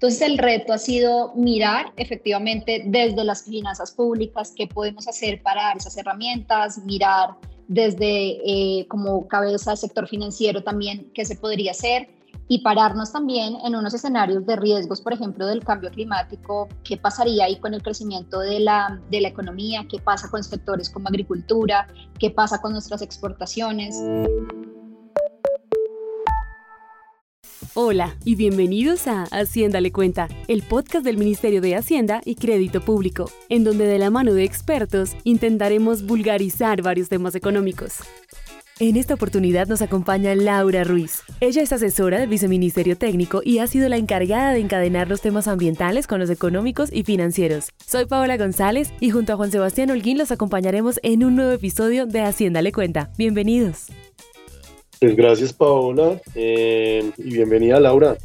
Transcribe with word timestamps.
Entonces 0.00 0.22
el 0.22 0.38
reto 0.38 0.72
ha 0.72 0.78
sido 0.78 1.34
mirar 1.34 1.92
efectivamente 1.96 2.84
desde 2.86 3.22
las 3.22 3.42
finanzas 3.42 3.92
públicas 3.92 4.54
qué 4.56 4.66
podemos 4.66 5.06
hacer 5.06 5.42
para 5.42 5.72
esas 5.72 5.94
herramientas, 5.98 6.78
mirar 6.86 7.36
desde 7.68 8.38
eh, 8.46 8.86
como 8.88 9.28
cabeza 9.28 9.72
del 9.72 9.76
sector 9.76 10.08
financiero 10.08 10.62
también 10.62 11.10
qué 11.12 11.26
se 11.26 11.36
podría 11.36 11.72
hacer 11.72 12.08
y 12.48 12.62
pararnos 12.62 13.12
también 13.12 13.56
en 13.62 13.76
unos 13.76 13.92
escenarios 13.92 14.46
de 14.46 14.56
riesgos, 14.56 15.02
por 15.02 15.12
ejemplo, 15.12 15.46
del 15.46 15.62
cambio 15.62 15.90
climático, 15.90 16.66
qué 16.82 16.96
pasaría 16.96 17.44
ahí 17.44 17.60
con 17.60 17.74
el 17.74 17.82
crecimiento 17.82 18.40
de 18.40 18.58
la, 18.58 19.02
de 19.10 19.20
la 19.20 19.28
economía, 19.28 19.86
qué 19.86 19.98
pasa 19.98 20.30
con 20.30 20.42
sectores 20.42 20.88
como 20.88 21.08
agricultura, 21.08 21.86
qué 22.18 22.30
pasa 22.30 22.58
con 22.62 22.72
nuestras 22.72 23.02
exportaciones. 23.02 24.02
Hola 27.74 28.16
y 28.24 28.34
bienvenidos 28.34 29.06
a 29.06 29.28
Hacienda 29.30 29.80
le 29.80 29.92
cuenta, 29.92 30.26
el 30.48 30.62
podcast 30.62 31.04
del 31.04 31.16
Ministerio 31.16 31.60
de 31.60 31.76
Hacienda 31.76 32.20
y 32.24 32.34
Crédito 32.34 32.80
Público, 32.80 33.30
en 33.48 33.62
donde 33.62 33.86
de 33.86 34.00
la 34.00 34.10
mano 34.10 34.34
de 34.34 34.42
expertos 34.42 35.16
intentaremos 35.22 36.04
vulgarizar 36.04 36.82
varios 36.82 37.08
temas 37.08 37.36
económicos. 37.36 37.98
En 38.80 38.96
esta 38.96 39.14
oportunidad 39.14 39.68
nos 39.68 39.82
acompaña 39.82 40.34
Laura 40.34 40.82
Ruiz. 40.82 41.22
Ella 41.38 41.62
es 41.62 41.72
asesora 41.72 42.18
del 42.18 42.28
Viceministerio 42.28 42.98
Técnico 42.98 43.40
y 43.44 43.58
ha 43.58 43.68
sido 43.68 43.88
la 43.88 43.98
encargada 43.98 44.52
de 44.52 44.58
encadenar 44.58 45.08
los 45.08 45.20
temas 45.20 45.46
ambientales 45.46 46.08
con 46.08 46.18
los 46.18 46.30
económicos 46.30 46.92
y 46.92 47.04
financieros. 47.04 47.68
Soy 47.86 48.06
Paola 48.06 48.36
González 48.36 48.92
y 48.98 49.10
junto 49.10 49.34
a 49.34 49.36
Juan 49.36 49.52
Sebastián 49.52 49.90
Holguín 49.90 50.18
los 50.18 50.32
acompañaremos 50.32 50.98
en 51.04 51.24
un 51.24 51.36
nuevo 51.36 51.52
episodio 51.52 52.06
de 52.06 52.22
Hacienda 52.22 52.62
le 52.62 52.72
cuenta. 52.72 53.12
Bienvenidos. 53.16 53.86
Pues 55.00 55.16
gracias 55.16 55.54
Paola 55.54 56.20
eh, 56.34 57.10
y 57.16 57.32
bienvenida 57.32 57.80
Laura. 57.80 58.18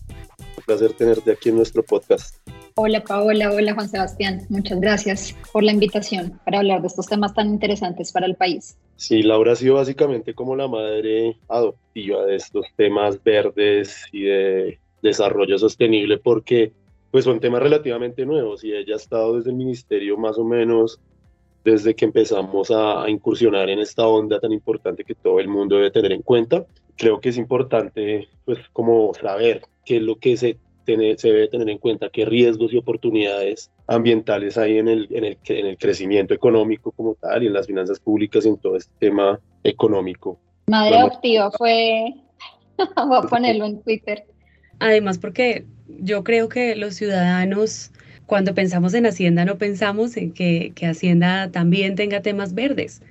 Un 0.58 0.64
placer 0.66 0.92
tenerte 0.92 1.32
aquí 1.32 1.48
en 1.48 1.56
nuestro 1.56 1.82
podcast. 1.84 2.36
Hola 2.76 3.02
Paola, 3.02 3.54
hola 3.54 3.74
Juan 3.74 3.88
Sebastián. 3.88 4.42
Muchas 4.50 4.82
gracias 4.82 5.34
por 5.54 5.64
la 5.64 5.72
invitación 5.72 6.38
para 6.44 6.58
hablar 6.58 6.82
de 6.82 6.88
estos 6.88 7.06
temas 7.08 7.34
tan 7.34 7.48
interesantes 7.48 8.12
para 8.12 8.26
el 8.26 8.36
país. 8.36 8.78
Sí, 8.98 9.24
Laura 9.24 9.54
ha 9.54 9.56
sido 9.56 9.76
básicamente 9.76 10.34
como 10.34 10.54
la 10.58 10.68
madre 10.68 11.38
adoptiva 11.48 12.26
de 12.26 12.36
estos 12.36 12.66
temas 12.76 13.24
verdes 13.24 14.04
y 14.12 14.24
de 14.24 14.80
desarrollo 15.02 15.58
sostenible 15.58 16.18
porque 16.18 16.74
pues 17.10 17.24
son 17.24 17.40
temas 17.40 17.64
relativamente 17.64 18.26
nuevos 18.26 18.66
y 18.66 18.74
ella 18.74 18.96
ha 18.96 18.98
estado 18.98 19.38
desde 19.38 19.52
el 19.52 19.56
ministerio 19.56 20.18
más 20.18 20.38
o 20.38 20.44
menos 20.44 21.00
desde 21.66 21.96
que 21.96 22.06
empezamos 22.06 22.70
a, 22.70 23.10
incursionar 23.10 23.70
en 23.70 23.80
esta 23.80 24.08
onda 24.08 24.40
tan 24.40 24.54
importante 24.54 25.04
que 25.04 25.16
todo 25.16 25.40
el 25.40 25.48
mundo 25.48 25.76
debe 25.76 25.90
tener 25.90 26.12
en 26.12 26.22
cuenta. 26.22 26.64
Creo 26.96 27.20
que 27.20 27.30
es 27.30 27.38
importante, 27.38 28.30
pues, 28.46 28.60
como 28.72 29.12
saber 29.20 29.64
qué 29.84 29.98
es 29.98 30.04
lo 30.04 30.18
que 30.18 30.38
se, 30.38 30.58
se 30.86 31.28
debe 31.28 31.48
tener 31.48 31.68
en 31.70 31.80
cuenta, 31.80 32.10
qué 32.10 32.24
riesgos 32.24 32.72
y 32.72 32.78
oportunidades 32.78 33.72
ambientales 33.88 34.60
hay 34.60 34.78
en 34.78 34.88
el, 34.88 35.08
en, 35.10 35.26
el, 35.26 35.38
en 35.44 35.66
el 35.66 35.78
crecimiento 35.78 36.36
económico 36.36 36.92
como 36.92 37.16
tal 37.16 37.42
y 37.42 37.48
en 37.48 37.54
las 37.54 37.66
finanzas 37.66 38.00
públicas 38.00 38.46
y 38.46 38.50
en 38.50 38.58
todo 38.58 38.78
este 38.78 38.94
tema 39.00 39.40
económico. 39.64 40.40
Madre 40.68 40.98
adoptiva 40.98 41.50
fue, 41.50 42.14
voy 43.08 43.18
a 43.18 43.22
ponerlo 43.24 43.66
en 43.66 43.82
Twitter. 43.82 44.24
Además, 44.80 45.18
porque 45.18 45.66
yo 45.88 46.24
creo 46.24 46.48
que 46.48 46.76
los 46.76 46.94
ciudadanos 46.94 47.92
cuando 48.26 48.54
pensamos 48.54 48.94
en 48.94 49.06
Hacienda 49.06 49.46
no 49.46 49.58
pensamos 49.58 50.18
en 50.18 50.32
que, 50.32 50.74
Hacienda 50.82 51.52
también 51.52 51.96
tenga 51.96 52.22
temas 52.22 52.54
verdes. 52.54 53.02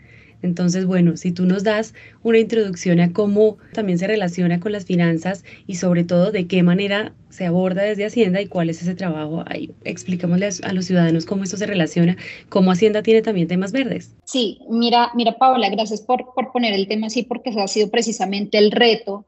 Entonces, 0.42 0.84
bueno, 0.84 1.16
si 1.16 1.32
tú 1.32 1.46
nos 1.46 1.64
das 1.64 1.94
una 2.22 2.38
introducción 2.38 3.00
a 3.00 3.14
cómo 3.14 3.56
también 3.72 3.98
se 3.98 4.06
relaciona 4.06 4.60
con 4.60 4.72
las 4.72 4.84
finanzas 4.84 5.42
y 5.66 5.76
sobre 5.76 6.04
todo 6.04 6.32
de 6.32 6.46
qué 6.46 6.62
manera 6.62 7.14
se 7.30 7.46
aborda 7.46 7.82
desde 7.82 8.04
Hacienda 8.04 8.42
y 8.42 8.46
cuál 8.46 8.68
es 8.68 8.82
ese 8.82 8.94
trabajo 8.94 9.42
ahí, 9.46 9.70
expliquémosle 9.84 10.50
a 10.62 10.72
los 10.74 10.84
ciudadanos 10.84 11.24
cómo 11.24 11.44
esto 11.44 11.56
se 11.56 11.64
relaciona, 11.64 12.18
cómo 12.50 12.72
Hacienda 12.72 13.02
tiene 13.02 13.22
también 13.22 13.48
temas 13.48 13.72
verdes. 13.72 14.14
Sí, 14.24 14.58
mira, 14.68 15.10
mira 15.14 15.38
Paola, 15.38 15.70
gracias 15.70 16.02
por, 16.02 16.34
por 16.34 16.52
poner 16.52 16.74
el 16.74 16.88
tema 16.88 17.06
así 17.06 17.22
porque 17.22 17.50
ha 17.58 17.66
sido 17.66 17.90
precisamente 17.90 18.58
el 18.58 18.70
reto 18.70 19.24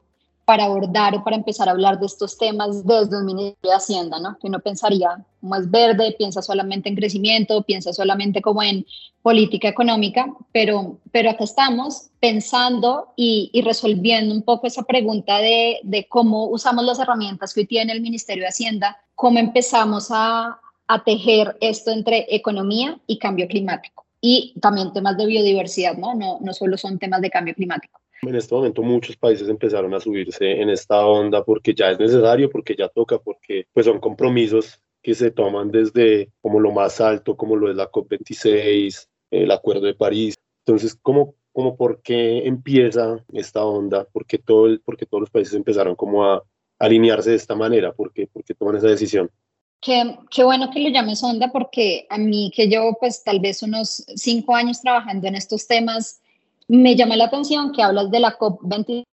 para 0.47 0.63
abordar 0.63 1.13
o 1.13 1.25
para 1.25 1.35
empezar 1.35 1.67
a 1.67 1.71
hablar 1.71 1.99
de 1.99 2.05
estos 2.05 2.37
temas 2.37 2.87
desde 2.87 3.17
un 3.17 3.25
Ministerio 3.25 3.69
de 3.69 3.75
Hacienda, 3.75 4.17
¿no? 4.17 4.37
Que 4.39 4.47
uno 4.47 4.61
pensaría, 4.61 5.25
es 5.55 5.69
verde, 5.69 6.15
piensa 6.17 6.41
solamente 6.41 6.89
en 6.89 6.95
crecimiento, 6.95 7.63
piensa 7.63 7.93
solamente 7.93 8.41
como 8.41 8.63
en 8.63 8.85
política 9.21 9.67
económica, 9.67 10.25
pero, 10.51 10.99
pero 11.11 11.29
acá 11.29 11.43
estamos 11.43 12.09
pensando 12.19 13.13
y, 13.15 13.51
resolviendo 13.63 14.33
un 14.33 14.41
poco 14.41 14.67
esa 14.67 14.83
pregunta 14.83 15.39
de, 15.39 15.79
de, 15.83 16.07
cómo 16.07 16.47
usamos 16.47 16.85
las 16.85 16.99
herramientas 16.99 17.53
que 17.53 17.61
hoy 17.61 17.65
tiene 17.65 17.93
el 17.93 18.01
Ministerio 18.01 18.43
de 18.43 18.49
Hacienda, 18.49 18.97
cómo 19.15 19.39
empezamos 19.39 20.07
a, 20.11 20.59
a 20.87 21.03
tejer 21.03 21.57
esto 21.59 21.91
entre 21.91 22.25
economía 22.29 22.99
y 23.05 23.19
cambio 23.19 23.47
climático. 23.47 24.05
Y 24.21 24.53
también 24.61 24.93
temas 24.93 25.17
de 25.17 25.25
biodiversidad, 25.25 25.97
¿no? 25.97 26.15
No, 26.15 26.39
no 26.41 26.53
solo 26.53 26.77
son 26.77 26.97
temas 26.97 27.21
de 27.21 27.29
cambio 27.29 27.53
climático. 27.53 27.99
En 28.23 28.35
este 28.35 28.55
momento 28.55 28.81
muchos 28.81 29.15
países 29.15 29.47
empezaron 29.47 29.93
a 29.93 29.99
subirse 29.99 30.59
en 30.59 30.69
esta 30.69 31.05
onda 31.05 31.43
porque 31.43 31.73
ya 31.73 31.91
es 31.91 31.99
necesario, 31.99 32.49
porque 32.49 32.75
ya 32.75 32.87
toca, 32.87 33.19
porque 33.19 33.67
pues 33.73 33.85
son 33.85 33.99
compromisos 33.99 34.79
que 35.07 35.15
se 35.15 35.31
toman 35.31 35.71
desde 35.71 36.33
como 36.41 36.59
lo 36.59 36.73
más 36.73 36.99
alto, 36.99 37.37
como 37.37 37.55
lo 37.55 37.71
es 37.71 37.77
la 37.77 37.89
COP26, 37.89 39.07
el 39.31 39.51
Acuerdo 39.51 39.85
de 39.85 39.93
París. 39.93 40.35
Entonces, 40.65 40.99
¿cómo, 41.01 41.35
como 41.53 41.77
por 41.77 42.01
qué 42.01 42.45
empieza 42.45 43.23
esta 43.31 43.63
onda? 43.63 44.05
Porque, 44.11 44.37
todo 44.37 44.65
el, 44.65 44.81
porque 44.81 45.05
todos 45.05 45.21
los 45.21 45.29
países 45.29 45.53
empezaron 45.53 45.95
como 45.95 46.25
a 46.25 46.43
alinearse 46.77 47.29
de 47.29 47.37
esta 47.37 47.55
manera? 47.55 47.93
¿Por 47.93 48.11
qué, 48.11 48.27
por 48.27 48.43
qué 48.43 48.53
toman 48.53 48.75
esa 48.75 48.87
decisión? 48.87 49.31
Qué, 49.79 50.17
qué, 50.29 50.43
bueno 50.43 50.69
que 50.71 50.81
lo 50.81 50.89
llames 50.89 51.23
onda 51.23 51.53
porque 51.53 52.05
a 52.09 52.17
mí 52.17 52.51
que 52.53 52.69
yo 52.69 52.97
pues 52.99 53.23
tal 53.23 53.39
vez 53.39 53.63
unos 53.63 54.03
cinco 54.13 54.55
años 54.55 54.81
trabajando 54.81 55.25
en 55.25 55.35
estos 55.35 55.67
temas, 55.67 56.19
me 56.67 56.97
llama 56.97 57.15
la 57.15 57.27
atención 57.27 57.71
que 57.71 57.81
hablas 57.81 58.11
de 58.11 58.19
la 58.19 58.37
COP26, 58.37 59.05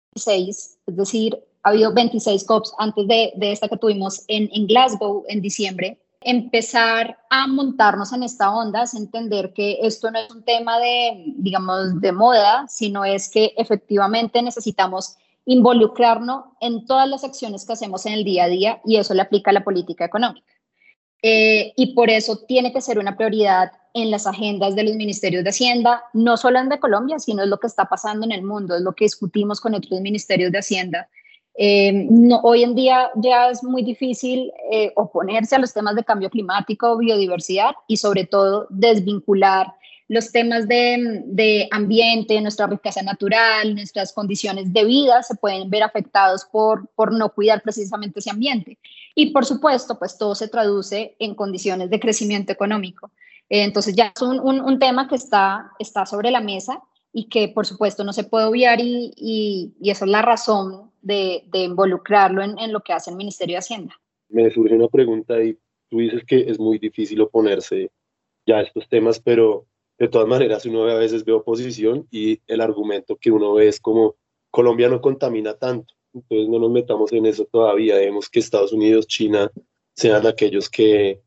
es 0.49 0.79
decir, 0.87 1.39
ha 1.63 1.71
habido 1.71 1.93
26 1.93 2.45
COPs 2.45 2.75
antes 2.79 3.07
de, 3.07 3.33
de 3.37 3.53
esta 3.53 3.69
que 3.69 3.77
tuvimos 3.77 4.25
en, 4.29 4.49
en, 4.53 4.67
Glasgow 4.67 5.25
en 5.29 5.41
diciembre. 5.41 5.99
Empezar 6.21 7.19
a 7.31 7.47
montarnos 7.47 8.13
en 8.13 8.23
esta 8.23 8.55
onda 8.55 8.83
es 8.83 8.95
entender 8.95 9.53
que 9.53 9.79
esto 9.83 10.11
no 10.11 10.19
es 10.19 10.31
un 10.31 10.45
tema 10.45 10.79
de, 10.79 11.25
digamos, 11.37 12.01
de 12.01 12.13
moda, 12.13 12.67
sino 12.69 13.05
es 13.05 13.29
que 13.29 13.55
efectivamente 13.57 14.43
necesitamos 14.43 15.17
involucrarnos 15.45 16.45
en 16.61 16.87
todas 16.87 17.09
las 17.09 17.25
acciones 17.25 17.65
que 17.65 17.73
hacemos 17.73 18.07
en 18.07 18.13
el 18.13 18.25
día 18.25 18.45
a 18.45 18.49
día 18.49 18.81
y 18.85 18.97
eso 18.97 19.15
le 19.15 19.23
aplica 19.23 19.51
a 19.51 19.55
la 19.55 19.65
política 19.65 20.05
económica. 20.05 20.47
Eh, 21.23 21.73
y 21.77 21.95
por 21.95 22.11
eso 22.11 22.37
tiene 22.49 22.73
que 22.73 22.81
ser 22.81 22.99
una 22.99 23.17
prioridad 23.17 23.71
en 23.95 24.11
las 24.11 24.27
agendas 24.27 24.75
de 24.75 24.85
los 24.85 24.97
ministerios 24.97 25.45
de 25.45 25.51
Hacienda, 25.51 26.03
no 26.13 26.37
solo 26.37 26.59
en 26.59 26.69
de 26.69 26.81
Colombia, 26.81 27.19
sino 27.19 27.43
es 27.43 27.49
lo 27.49 27.59
que 27.59 27.67
está 27.67 27.85
pasando 27.85 28.25
en 28.25 28.33
el 28.33 28.43
mundo, 28.43 28.75
es 28.75 28.83
lo 28.83 28.95
que 28.95 29.05
discutimos 29.05 29.61
con 29.61 29.75
otros 29.75 30.01
ministerios 30.01 30.51
de 30.51 30.59
Hacienda. 30.59 31.09
Eh, 31.55 32.07
no, 32.11 32.41
hoy 32.43 32.63
en 32.63 32.75
día 32.75 33.11
ya 33.17 33.51
es 33.51 33.63
muy 33.63 33.83
difícil 33.83 34.51
eh, 34.71 34.93
oponerse 34.97 35.57
a 35.57 35.59
los 35.59 35.73
temas 35.73 35.95
de 35.95 36.05
cambio 36.05 36.31
climático, 36.31 36.97
biodiversidad 36.97 37.73
y 37.87 37.99
sobre 37.99 38.25
todo 38.25 38.67
desvincular 38.71 39.75
los 40.09 40.31
temas 40.31 40.69
de, 40.69 41.23
de, 41.25 41.69
ambiente, 41.71 42.39
nuestra 42.43 42.67
riqueza 42.67 43.03
natural, 43.03 43.75
nuestras 43.75 44.13
condiciones 44.13 44.71
de 44.71 44.85
vida 44.85 45.23
se 45.23 45.37
pueden 45.37 45.71
ver 45.71 45.83
afectados 45.83 46.45
por, 46.45 46.87
por 46.89 47.13
no 47.13 47.31
cuidar 47.31 47.63
precisamente 47.63 48.21
ese 48.21 48.31
ambiente. 48.31 48.79
Y 49.15 49.31
por 49.31 49.47
supuesto, 49.47 49.99
pues 49.99 50.19
todo 50.19 50.35
se 50.35 50.49
traduce 50.49 51.17
en 51.19 51.35
condiciones 51.35 51.89
de 51.89 51.99
crecimiento 51.99 52.53
económico. 52.53 53.11
Eh, 53.49 53.63
entonces 53.63 53.95
ya 53.95 54.13
es 54.15 54.21
un, 54.21 54.39
un, 54.41 54.79
tema 54.79 55.09
que 55.09 55.15
está, 55.15 55.71
está 55.79 56.05
sobre 56.05 56.31
la 56.31 56.41
mesa 56.41 56.83
y 57.13 57.29
que 57.29 57.49
por 57.49 57.67
supuesto 57.67 58.05
no 58.05 58.13
se 58.13 58.25
puede 58.25 58.47
obviar 58.47 58.81
y, 58.81 59.13
y, 59.17 59.75
y 59.81 59.91
esa 59.91 60.05
es 60.05 60.11
la 60.11 60.23
razón 60.23 60.91
de, 61.03 61.45
de 61.53 61.65
involucrarlo 61.65 62.43
en, 62.43 62.59
en, 62.59 62.73
lo 62.73 62.81
que 62.81 62.93
hace 62.93 63.11
el 63.11 63.17
Ministerio 63.17 63.55
de 63.55 63.59
Hacienda. 63.59 64.01
Me 64.29 64.51
surge 64.51 64.75
una 64.75 64.89
pregunta 64.89 65.43
y 65.43 65.59
tú 65.91 65.99
dices 65.99 66.25
que 66.27 66.41
es 66.41 66.59
muy 66.59 66.79
difícil 66.79 67.21
oponerse 67.21 67.91
ya 68.47 68.59
a 68.59 68.63
estos 68.63 68.89
temas, 68.89 69.21
pero 69.21 69.67
de 69.99 70.09
todas 70.09 70.27
maneras 70.27 70.65
uno 70.65 70.85
a 70.85 70.95
veces 70.95 71.25
ve 71.25 71.33
oposición 71.33 72.09
y 72.11 72.41
el 72.47 72.61
argumento 72.61 73.17
que 73.17 73.31
uno 73.31 73.53
ve 73.55 73.69
es 73.69 73.79
como 73.79 74.17
Colombia 74.51 74.89
no 74.89 75.01
contamina 75.01 75.55
tanto, 75.55 75.95
entonces 76.13 76.49
no 76.49 76.59
nos 76.59 76.71
metamos 76.71 77.13
en 77.13 77.27
eso 77.27 77.45
todavía, 77.45 77.97
debemos 77.97 78.29
que 78.29 78.41
Estados 78.41 78.73
Unidos, 78.73 79.07
China 79.07 79.51
sean 79.95 80.27
aquellos 80.27 80.69
que, 80.69 81.21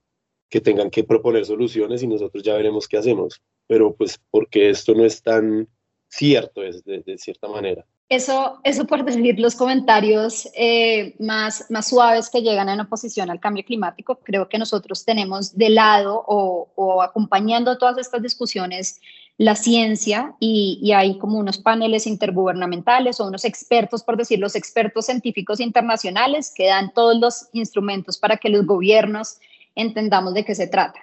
que 0.50 0.62
tengan 0.62 0.90
que 0.90 1.04
proponer 1.04 1.46
soluciones 1.46 2.04
y 2.04 2.08
nosotros 2.08 2.44
ya 2.44 2.56
veremos 2.56 2.88
qué 2.88 2.98
hacemos, 2.98 3.42
pero 3.68 3.96
pues 3.96 4.20
porque 4.30 4.70
esto 4.70 4.94
no 4.94 5.06
es 5.06 5.22
tan 5.22 5.68
cierto 6.08 6.64
es 6.64 6.84
de, 6.84 7.02
de 7.02 7.18
cierta 7.18 7.48
manera. 7.48 7.86
Eso, 8.08 8.60
eso 8.64 8.86
por 8.86 9.04
decir 9.04 9.40
los 9.40 9.56
comentarios 9.56 10.48
eh, 10.56 11.16
más, 11.20 11.66
más 11.72 11.90
suaves 11.90 12.30
que 12.30 12.42
llegan 12.42 12.70
en 12.70 12.80
oposición 12.80 13.32
al 13.32 13.40
cambio 13.40 13.66
climático, 13.66 14.20
creo 14.20 14.48
que 14.48 14.60
nosotros 14.60 15.04
tenemos 15.04 15.58
de 15.58 15.70
lado 15.70 16.24
o, 16.28 16.72
o 16.76 17.02
acompañando 17.02 17.80
todas 17.80 17.98
estas 17.98 18.22
discusiones 18.22 19.02
la 19.38 19.56
ciencia 19.56 20.36
y, 20.40 20.92
hay 20.94 21.18
como 21.18 21.38
unos 21.40 21.58
paneles 21.58 22.08
intergubernamentales 22.08 23.20
o 23.20 23.28
unos 23.28 23.44
expertos, 23.44 24.04
por 24.04 24.16
decir, 24.16 24.40
los 24.40 24.56
expertos 24.56 25.08
científicos 25.08 25.60
internacionales 25.60 26.54
que 26.56 26.68
dan 26.68 26.94
todos 26.94 27.20
los 27.20 27.50
instrumentos 27.52 28.18
para 28.18 28.38
que 28.38 28.50
los 28.50 28.66
gobiernos 28.66 29.40
entendamos 29.76 30.34
de 30.34 30.46
qué 30.46 30.56
se 30.56 30.68
trata. 30.68 31.02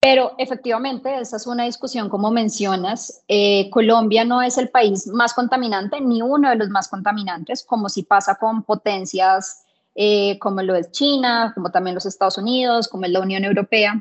Pero 0.00 0.32
efectivamente, 0.38 1.20
esa 1.20 1.36
es 1.36 1.46
una 1.46 1.64
discusión, 1.64 2.08
como 2.08 2.30
mencionas, 2.30 3.22
eh, 3.28 3.68
Colombia 3.70 4.24
no 4.24 4.40
es 4.40 4.56
el 4.56 4.70
país 4.70 5.06
más 5.08 5.34
contaminante, 5.34 6.00
ni 6.00 6.22
uno 6.22 6.48
de 6.48 6.56
los 6.56 6.70
más 6.70 6.88
contaminantes, 6.88 7.62
como 7.62 7.90
si 7.90 8.02
pasa 8.02 8.36
con 8.36 8.62
potencias 8.62 9.66
eh, 9.94 10.38
como 10.38 10.62
lo 10.62 10.74
es 10.74 10.90
China, 10.92 11.52
como 11.54 11.70
también 11.70 11.94
los 11.94 12.06
Estados 12.06 12.38
Unidos, 12.38 12.88
como 12.88 13.04
es 13.04 13.10
la 13.10 13.20
Unión 13.20 13.44
Europea. 13.44 14.00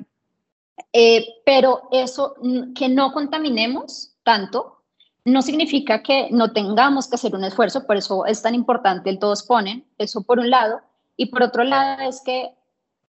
Eh, 0.94 1.26
pero 1.46 1.90
eso, 1.92 2.36
que 2.76 2.88
no 2.88 3.12
contaminemos 3.12 4.14
tanto, 4.24 4.78
no 5.26 5.42
significa 5.42 6.02
que 6.02 6.30
no 6.32 6.54
tengamos 6.54 7.08
que 7.08 7.16
hacer 7.16 7.36
un 7.36 7.44
esfuerzo, 7.44 7.86
por 7.86 7.98
eso 7.98 8.26
es 8.26 8.42
tan 8.42 8.56
importante 8.56 9.10
el 9.10 9.20
todos 9.20 9.44
ponen, 9.44 9.86
eso 9.98 10.22
por 10.22 10.40
un 10.40 10.50
lado, 10.50 10.82
y 11.18 11.26
por 11.26 11.44
otro 11.44 11.64
lado 11.66 12.02
es 12.08 12.22
que 12.22 12.54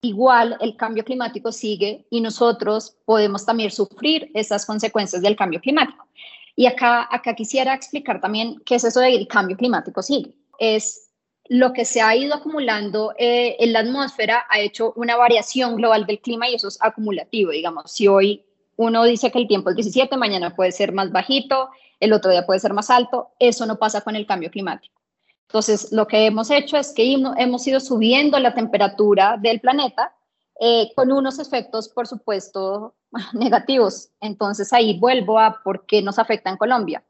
igual 0.02 0.56
el 0.60 0.76
cambio 0.76 1.04
climático 1.04 1.52
sigue 1.52 2.06
y 2.10 2.20
nosotros 2.20 2.96
podemos 3.04 3.44
también 3.44 3.70
sufrir 3.70 4.30
esas 4.34 4.64
consecuencias 4.64 5.22
del 5.22 5.36
cambio 5.36 5.60
climático. 5.60 6.06
Y 6.54 6.66
acá, 6.66 7.08
acá 7.10 7.34
quisiera 7.34 7.74
explicar 7.74 8.20
también 8.20 8.60
qué 8.64 8.76
es 8.76 8.84
eso 8.84 9.00
del 9.00 9.28
cambio 9.28 9.56
climático 9.56 10.02
sigue. 10.02 10.34
Es 10.58 11.08
lo 11.48 11.72
que 11.72 11.84
se 11.84 12.02
ha 12.02 12.14
ido 12.14 12.34
acumulando 12.34 13.14
eh, 13.16 13.56
en 13.58 13.72
la 13.72 13.80
atmósfera 13.80 14.44
ha 14.50 14.60
hecho 14.60 14.92
una 14.96 15.16
variación 15.16 15.76
global 15.76 16.04
del 16.04 16.20
clima 16.20 16.48
y 16.48 16.54
eso 16.54 16.68
es 16.68 16.78
acumulativo, 16.80 17.52
digamos. 17.52 17.90
Si 17.90 18.06
hoy 18.06 18.44
uno 18.76 19.04
dice 19.04 19.30
que 19.30 19.38
el 19.38 19.48
tiempo 19.48 19.70
es 19.70 19.76
17, 19.76 20.16
mañana 20.16 20.54
puede 20.54 20.72
ser 20.72 20.92
más 20.92 21.10
bajito, 21.10 21.70
el 22.00 22.12
otro 22.12 22.30
día 22.30 22.46
puede 22.46 22.60
ser 22.60 22.74
más 22.74 22.90
alto, 22.90 23.30
eso 23.38 23.66
no 23.66 23.78
pasa 23.78 24.02
con 24.02 24.14
el 24.14 24.26
cambio 24.26 24.50
climático. 24.50 24.97
Entonces, 25.48 25.92
lo 25.92 26.06
que 26.06 26.26
hemos 26.26 26.50
hecho 26.50 26.76
es 26.76 26.92
que 26.92 27.16
hemos 27.38 27.66
ido 27.66 27.80
subiendo 27.80 28.38
la 28.38 28.54
temperatura 28.54 29.38
del 29.40 29.60
planeta 29.60 30.14
eh, 30.60 30.90
con 30.94 31.10
unos 31.10 31.38
efectos, 31.38 31.88
por 31.88 32.06
supuesto, 32.06 32.94
negativos. 33.32 34.10
Entonces, 34.20 34.74
ahí 34.74 34.98
vuelvo 34.98 35.38
a 35.38 35.62
por 35.62 35.86
qué 35.86 36.02
nos 36.02 36.18
afecta 36.18 36.50
en 36.50 36.58
Colombia. 36.58 37.02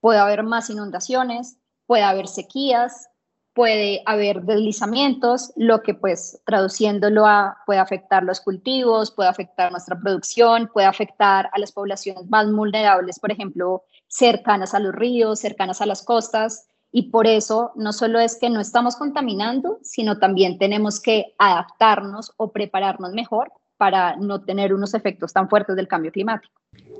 Puede 0.00 0.18
haber 0.18 0.42
más 0.42 0.68
inundaciones, 0.68 1.58
puede 1.86 2.02
haber 2.02 2.26
sequías, 2.26 3.08
puede 3.54 4.02
haber 4.04 4.42
deslizamientos, 4.42 5.52
lo 5.54 5.82
que 5.82 5.94
pues 5.94 6.42
traduciéndolo 6.44 7.24
a, 7.24 7.58
puede 7.66 7.78
afectar 7.78 8.24
los 8.24 8.40
cultivos, 8.40 9.12
puede 9.12 9.28
afectar 9.28 9.70
nuestra 9.70 9.98
producción, 9.98 10.68
puede 10.72 10.88
afectar 10.88 11.48
a 11.52 11.58
las 11.60 11.70
poblaciones 11.70 12.28
más 12.28 12.52
vulnerables, 12.52 13.20
por 13.20 13.30
ejemplo, 13.30 13.84
cercanas 14.08 14.74
a 14.74 14.80
los 14.80 14.92
ríos, 14.92 15.38
cercanas 15.38 15.80
a 15.80 15.86
las 15.86 16.02
costas, 16.02 16.66
y 16.92 17.10
por 17.10 17.26
eso 17.26 17.72
no 17.76 17.92
solo 17.92 18.18
es 18.18 18.38
que 18.38 18.50
no 18.50 18.60
estamos 18.60 18.96
contaminando, 18.96 19.78
sino 19.82 20.18
también 20.18 20.58
tenemos 20.58 21.00
que 21.00 21.34
adaptarnos 21.38 22.32
o 22.36 22.52
prepararnos 22.52 23.12
mejor 23.12 23.52
para 23.76 24.16
no 24.16 24.42
tener 24.42 24.72
unos 24.72 24.94
efectos 24.94 25.32
tan 25.32 25.48
fuertes 25.48 25.76
del 25.76 25.88
cambio 25.88 26.12
climático. 26.12 26.54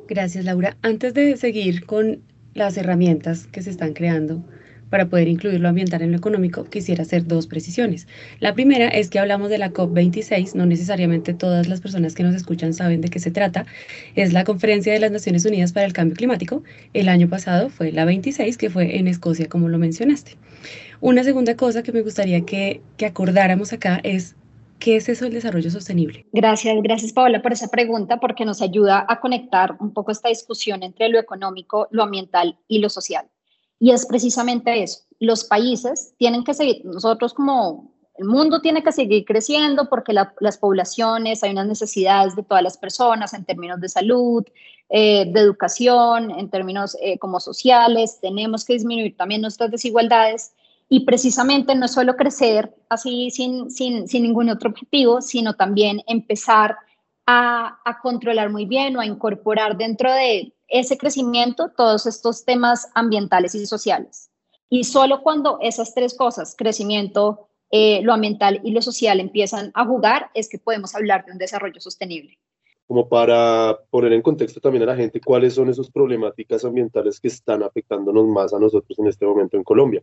Gracias, 0.09 0.45
Laura. 0.45 0.77
Antes 0.83 1.15
de 1.15 1.37
seguir 1.37 1.87
con 1.87 2.23
las 2.55 2.77
herramientas 2.77 3.47
que 3.47 3.63
se 3.63 3.71
están 3.71 3.93
creando, 3.93 4.43
para 4.91 5.09
poder 5.09 5.29
incluir 5.29 5.61
lo 5.61 5.69
ambiental 5.69 6.03
en 6.03 6.13
lo 6.13 6.19
económico, 6.19 6.65
quisiera 6.65 7.03
hacer 7.03 7.27
dos 7.27 7.47
precisiones. 7.47 8.07
La 8.41 8.55
primera 8.55 8.89
es 8.89 9.11
que 9.11 9.19
hablamos 9.19 9.51
de 9.51 9.59
la 9.59 9.73
COP26, 9.73 10.55
no 10.55 10.67
necesariamente 10.67 11.35
todas 11.35 11.69
las 11.69 11.81
personas 11.81 12.15
que 12.15 12.23
nos 12.23 12.35
escuchan 12.35 12.75
saben 12.75 13.01
de 13.01 13.09
qué 13.09 13.19
se 13.19 13.31
trata. 13.31 13.67
Es 14.15 14.33
la 14.33 14.45
Conferencia 14.45 14.93
de 14.93 15.01
las 15.01 15.11
Naciones 15.11 15.45
Unidas 15.45 15.73
para 15.73 15.87
el 15.87 15.93
Cambio 15.93 16.17
Climático. 16.17 16.63
El 16.93 17.09
año 17.09 17.29
pasado 17.29 17.69
fue 17.71 17.93
la 17.93 18.05
26, 18.05 18.57
que 18.57 18.71
fue 18.71 18.99
en 18.99 19.09
Escocia, 19.09 19.49
como 19.49 19.69
lo 19.69 19.79
mencionaste. 19.79 20.37
Una 21.01 21.25
segunda 21.25 21.57
cosa 21.57 21.83
que 21.83 21.93
me 21.93 22.03
gustaría 22.03 22.45
que, 22.45 22.81
acordáramos 23.05 23.73
acá 23.73 24.01
es 24.03 24.35
¿Qué 24.79 24.97
es 24.97 25.09
eso 25.09 25.25
del 25.25 25.33
desarrollo 25.33 25.71
sostenible? 25.71 26.27
Gracias, 26.33 26.77
gracias 26.83 27.11
Paola 27.15 27.41
por 27.41 27.51
esa 27.51 27.69
pregunta 27.69 28.21
porque 28.21 28.45
nos 28.45 28.61
ayuda 28.61 29.07
a 29.09 29.21
conectar 29.21 29.75
un 29.81 29.95
poco 29.95 30.13
esta 30.13 30.29
discusión 30.29 30.83
entre 30.83 31.09
lo 31.09 31.19
económico, 31.19 31.89
lo 31.91 32.03
ambiental 32.03 32.59
y 32.69 32.81
lo 32.81 32.91
social. 32.91 33.27
Y 33.79 33.91
es 33.91 34.07
precisamente 34.07 34.83
eso. 34.83 35.01
Los 35.19 35.45
países 35.45 36.15
tienen 36.19 36.45
que 36.45 36.55
seguir, 36.55 36.85
nosotros 36.85 37.35
como 37.35 37.97
el 38.19 38.27
mundo 38.27 38.61
tiene 38.61 38.83
que 38.83 38.93
seguir 38.93 39.25
creciendo 39.25 39.89
porque 39.89 40.15
las 40.15 40.59
poblaciones, 40.59 41.43
hay 41.43 41.51
unas 41.51 41.67
necesidades 41.67 42.35
de 42.35 42.43
todas 42.43 42.63
las 42.63 42.79
personas 42.79 43.35
en 43.35 43.45
términos 43.45 43.81
de 43.81 43.89
salud, 43.89 44.45
eh, 44.89 45.27
de 45.31 45.41
educación, 45.41 46.31
en 46.31 46.49
términos 46.49 46.97
eh, 47.03 47.19
como 47.19 47.41
sociales, 47.41 48.19
tenemos 48.21 48.65
que 48.65 48.75
disminuir 48.75 49.17
también 49.17 49.43
nuestras 49.43 49.71
desigualdades 49.71 50.53
y 50.89 51.01
precisamente 51.01 51.75
no 51.75 51.89
solo 51.89 52.17
crecer 52.17 52.73
así 52.89 53.31
sin, 53.31 53.71
sin, 53.71 54.09
sin 54.09 54.23
ningún 54.23 54.49
otro 54.49 54.71
objetivo, 54.71 55.21
sino 55.21 55.55
también 55.55 56.03
empezar 56.07 56.77
a, 57.27 57.81
a 57.85 58.01
controlar 58.01 58.51
muy 58.51 58.65
bien 58.65 58.97
o 58.97 59.01
a 59.01 59.07
incorporar 59.07 59.77
dentro 59.77 60.13
de 60.13 60.55
ese 60.69 60.99
crecimiento 60.99 61.71
todos 61.77 62.07
estos 62.07 62.45
temas 62.45 62.89
ambientales 62.95 63.55
y 63.55 63.67
sociales. 63.67 64.31
Y 64.69 64.85
solo 64.85 65.23
cuando 65.23 65.59
esas 65.61 65.95
tres 65.95 66.17
cosas, 66.17 66.55
crecimiento, 66.57 67.49
eh, 67.71 68.01
lo 68.03 68.13
ambiental 68.13 68.61
y 68.65 68.73
lo 68.73 68.83
social, 68.83 69.21
empiezan 69.21 69.71
a 69.75 69.85
jugar, 69.85 70.31
es 70.35 70.49
que 70.49 70.59
podemos 70.59 70.95
hablar 70.95 71.25
de 71.25 71.33
un 71.33 71.39
desarrollo 71.39 71.81
sostenible. 71.81 72.39
Como 72.87 73.09
para 73.09 73.77
poner 73.91 74.13
en 74.13 74.23
contexto 74.23 74.61
también 74.61 74.85
a 74.85 74.87
la 74.87 74.97
gente 74.97 75.21
cuáles 75.21 75.55
son 75.55 75.69
esas 75.69 75.91
problemáticas 75.91 76.65
ambientales 76.65 77.19
que 77.19 77.27
están 77.27 77.65
afectándonos 77.65 78.27
más 78.27 78.55
a 78.55 78.61
nosotros 78.61 78.97
en 79.01 79.09
este 79.09 79.27
momento 79.27 79.57
en 79.57 79.65
Colombia. 79.65 80.03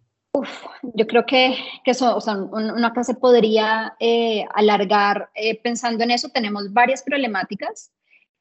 yo 0.94 1.08
creo 1.08 1.26
que, 1.26 1.56
que 1.86 1.92
eso, 1.92 2.16
o 2.16 2.20
sea, 2.20 2.36
una 2.36 2.92
que 2.92 3.04
se 3.06 3.16
podría 3.16 3.96
eh, 4.02 4.44
alargar 4.54 5.30
eh, 5.34 5.62
pensando 5.62 6.04
en 6.04 6.12
eso. 6.12 6.28
Tenemos 6.30 6.74
varias 6.74 7.04
problemáticas. 7.04 7.94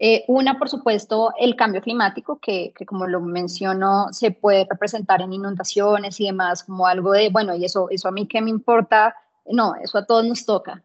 Eh, 0.04 0.24
una, 0.26 0.58
por 0.58 0.68
supuesto, 0.68 1.32
el 1.38 1.54
cambio 1.54 1.80
climático, 1.80 2.40
que, 2.40 2.72
como 2.88 3.06
lo 3.06 3.20
menciono, 3.20 4.08
se 4.10 4.32
puede 4.32 4.66
representar 4.68 5.22
en 5.22 5.32
inundaciones 5.32 6.18
y 6.18 6.26
demás 6.26 6.64
como 6.64 6.88
algo 6.88 7.12
de, 7.12 7.28
bueno, 7.28 7.54
y 7.54 7.64
eso, 7.64 7.88
eso 7.88 8.08
a 8.08 8.10
mí 8.10 8.26
qué 8.26 8.40
me 8.40 8.50
importa, 8.50 9.14
no, 9.46 9.76
eso 9.76 9.98
a 9.98 10.04
todos 10.04 10.26
nos 10.26 10.44
toca. 10.44 10.82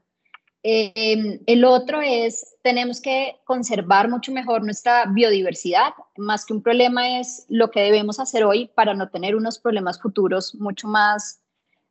Em, 0.61 1.39
el 1.47 1.65
otro 1.65 1.99
es, 1.99 2.57
tenemos 2.61 3.01
que 3.01 3.37
conservar 3.43 4.07
mucho 4.07 4.31
mejor 4.31 4.63
nuestra 4.63 5.05
biodiversidad, 5.07 5.93
más 6.15 6.45
que 6.45 6.53
un 6.53 6.61
problema 6.61 7.19
es 7.19 7.47
lo 7.49 7.71
que 7.71 7.81
debemos 7.81 8.19
hacer 8.19 8.43
hoy 8.43 8.67
para 8.75 8.93
no 8.93 9.09
tener 9.09 9.35
unos 9.35 9.57
problemas 9.57 9.99
futuros 9.99 10.53
mucho 10.53 10.87
más, 10.87 11.41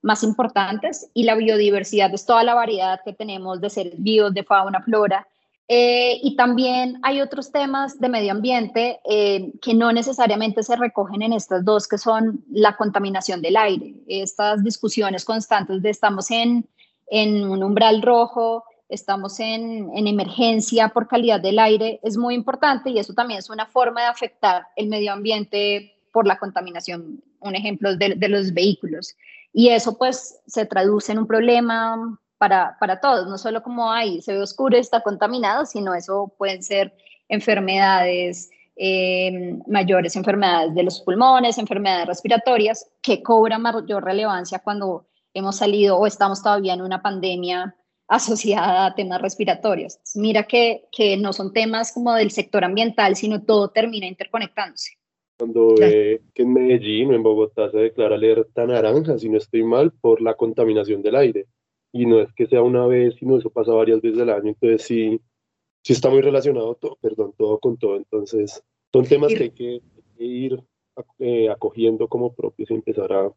más 0.01 0.23
importantes. 0.23 1.11
Y 1.13 1.25
la 1.25 1.35
biodiversidad 1.35 2.15
es 2.15 2.25
toda 2.25 2.45
la 2.45 2.55
variedad 2.55 3.01
que 3.05 3.13
tenemos 3.13 3.61
de 3.61 3.71
seres 3.71 4.01
vivos, 4.01 4.33
de 4.33 4.45
fauna, 4.45 4.81
flora, 4.81 5.27
eh, 5.69 6.21
y 6.23 6.37
también 6.37 7.01
hay 7.03 7.21
otros 7.21 7.51
temas 7.51 7.99
de 7.99 8.09
medio 8.09 8.31
ambiente 8.31 9.01
eh, 9.05 9.53
que 9.61 9.75
no 9.75 9.93
necesariamente 9.93 10.63
se 10.63 10.77
recogen 10.77 11.23
en 11.23 11.33
estas 11.33 11.65
dos, 11.65 11.89
que 11.89 11.99
son 11.99 12.45
la 12.51 12.77
contaminación 12.77 13.43
del 13.43 13.57
aire. 13.57 13.95
Estas 14.07 14.63
discusiones 14.63 15.25
constantes 15.25 15.83
de 15.83 15.91
estamos 15.91 16.31
en, 16.31 16.69
en 17.09 17.45
un 17.49 17.65
umbral 17.65 18.03
rojo, 18.03 18.63
estamos 18.89 19.41
en, 19.41 19.91
en, 19.97 20.07
emergencia 20.07 20.91
por 20.91 21.09
calidad 21.09 21.41
del 21.41 21.59
aire, 21.59 21.99
es 22.05 22.17
muy 22.17 22.37
importante 22.37 22.91
y 22.91 22.99
eso 23.01 23.13
también 23.15 23.39
es 23.39 23.51
una 23.51 23.67
forma 23.67 24.03
de 24.03 24.07
afectar 24.07 24.69
el 24.77 24.87
medio 24.87 25.13
ambiente 25.13 25.97
por 26.13 26.29
la 26.29 26.39
contaminación, 26.39 27.25
un 27.41 27.57
ejemplo 27.57 27.97
de, 27.97 28.15
de 28.15 28.29
los 28.29 28.55
vehículos. 28.55 29.17
Y 29.53 29.71
eso 29.71 29.99
pues 29.99 30.39
se 30.47 30.65
traduce 30.65 31.11
en 31.11 31.19
un 31.19 31.27
problema 31.27 32.21
para, 32.39 32.77
para 32.79 33.01
todos, 33.01 33.27
no 33.29 33.39
solo 33.39 33.63
como, 33.63 33.91
hay 33.91 34.21
se 34.23 34.33
ve 34.33 34.43
oscuro, 34.43 34.77
está 34.77 35.01
contaminado, 35.01 35.67
sino 35.67 35.95
eso 35.95 36.35
pueden 36.37 36.63
ser 36.63 36.95
enfermedades, 37.29 38.51
eh, 38.77 39.57
mayores 39.67 40.17
enfermedades 40.17 40.75
de 40.75 40.83
los 40.83 41.01
pulmones, 41.01 41.59
enfermedades 41.59 42.07
respiratorias, 42.07 42.91
que 43.03 43.23
cobran 43.23 43.63
mayor 43.63 44.05
relevancia 44.05 44.59
cuando 44.59 45.07
hemos 45.33 45.57
salido 45.57 45.97
o 45.97 46.07
estamos 46.07 46.43
todavía 46.43 46.75
en 46.75 46.83
una 46.83 47.03
pandemia 47.03 47.75
asociada 48.09 48.87
a 48.87 48.95
temas 48.95 49.21
respiratorios. 49.21 49.99
Mira 50.15 50.45
que, 50.45 50.85
que 50.93 51.17
no 51.17 51.33
son 51.33 51.53
temas 51.53 51.93
como 51.93 52.15
del 52.15 52.31
sector 52.31 52.65
ambiental, 52.65 53.17
sino 53.17 53.43
todo 53.43 53.71
termina 53.71 54.07
interconectándose. 54.07 54.93
Cuando 55.39 55.75
ve 55.75 56.23
que 56.33 56.43
en 56.43 56.53
Medellín 56.53 57.11
o 57.11 57.15
en 57.15 57.23
Bogotá 57.23 57.71
se 57.71 57.77
declara 57.77 58.15
alerta 58.15 58.65
naranja, 58.65 59.19
si 59.19 59.29
no 59.29 59.37
estoy 59.37 59.65
mal, 59.65 59.93
por 59.93 60.23
la 60.23 60.35
contaminación 60.35 61.03
del 61.03 61.17
aire 61.17 61.47
y 61.93 62.07
no 62.07 62.21
es 62.21 62.33
que 62.35 62.47
sea 62.47 62.63
una 62.63 62.87
vez, 62.87 63.15
sino 63.19 63.39
eso 63.39 63.51
pasa 63.51 63.73
varias 63.73 64.01
veces 64.01 64.21
al 64.21 64.31
año, 64.31 64.49
entonces 64.49 64.83
sí, 64.83 65.21
sí 65.83 65.93
está 65.93 66.11
muy 66.11 66.21
relacionado 66.21 66.75
todo, 66.75 66.97
perdón, 67.01 67.33
todo 67.37 67.59
con 67.59 67.77
todo, 67.77 67.97
entonces 67.97 68.63
son 68.93 69.05
temas 69.05 69.33
que 69.33 69.43
hay 69.45 69.51
que, 69.51 69.83
ir 70.19 70.63
eh, 71.19 71.51
acogiendo 71.51 72.09
como 72.09 72.33
propios 72.33 72.71
y 72.71 72.75
empezar 72.75 73.13
a, 73.13 73.31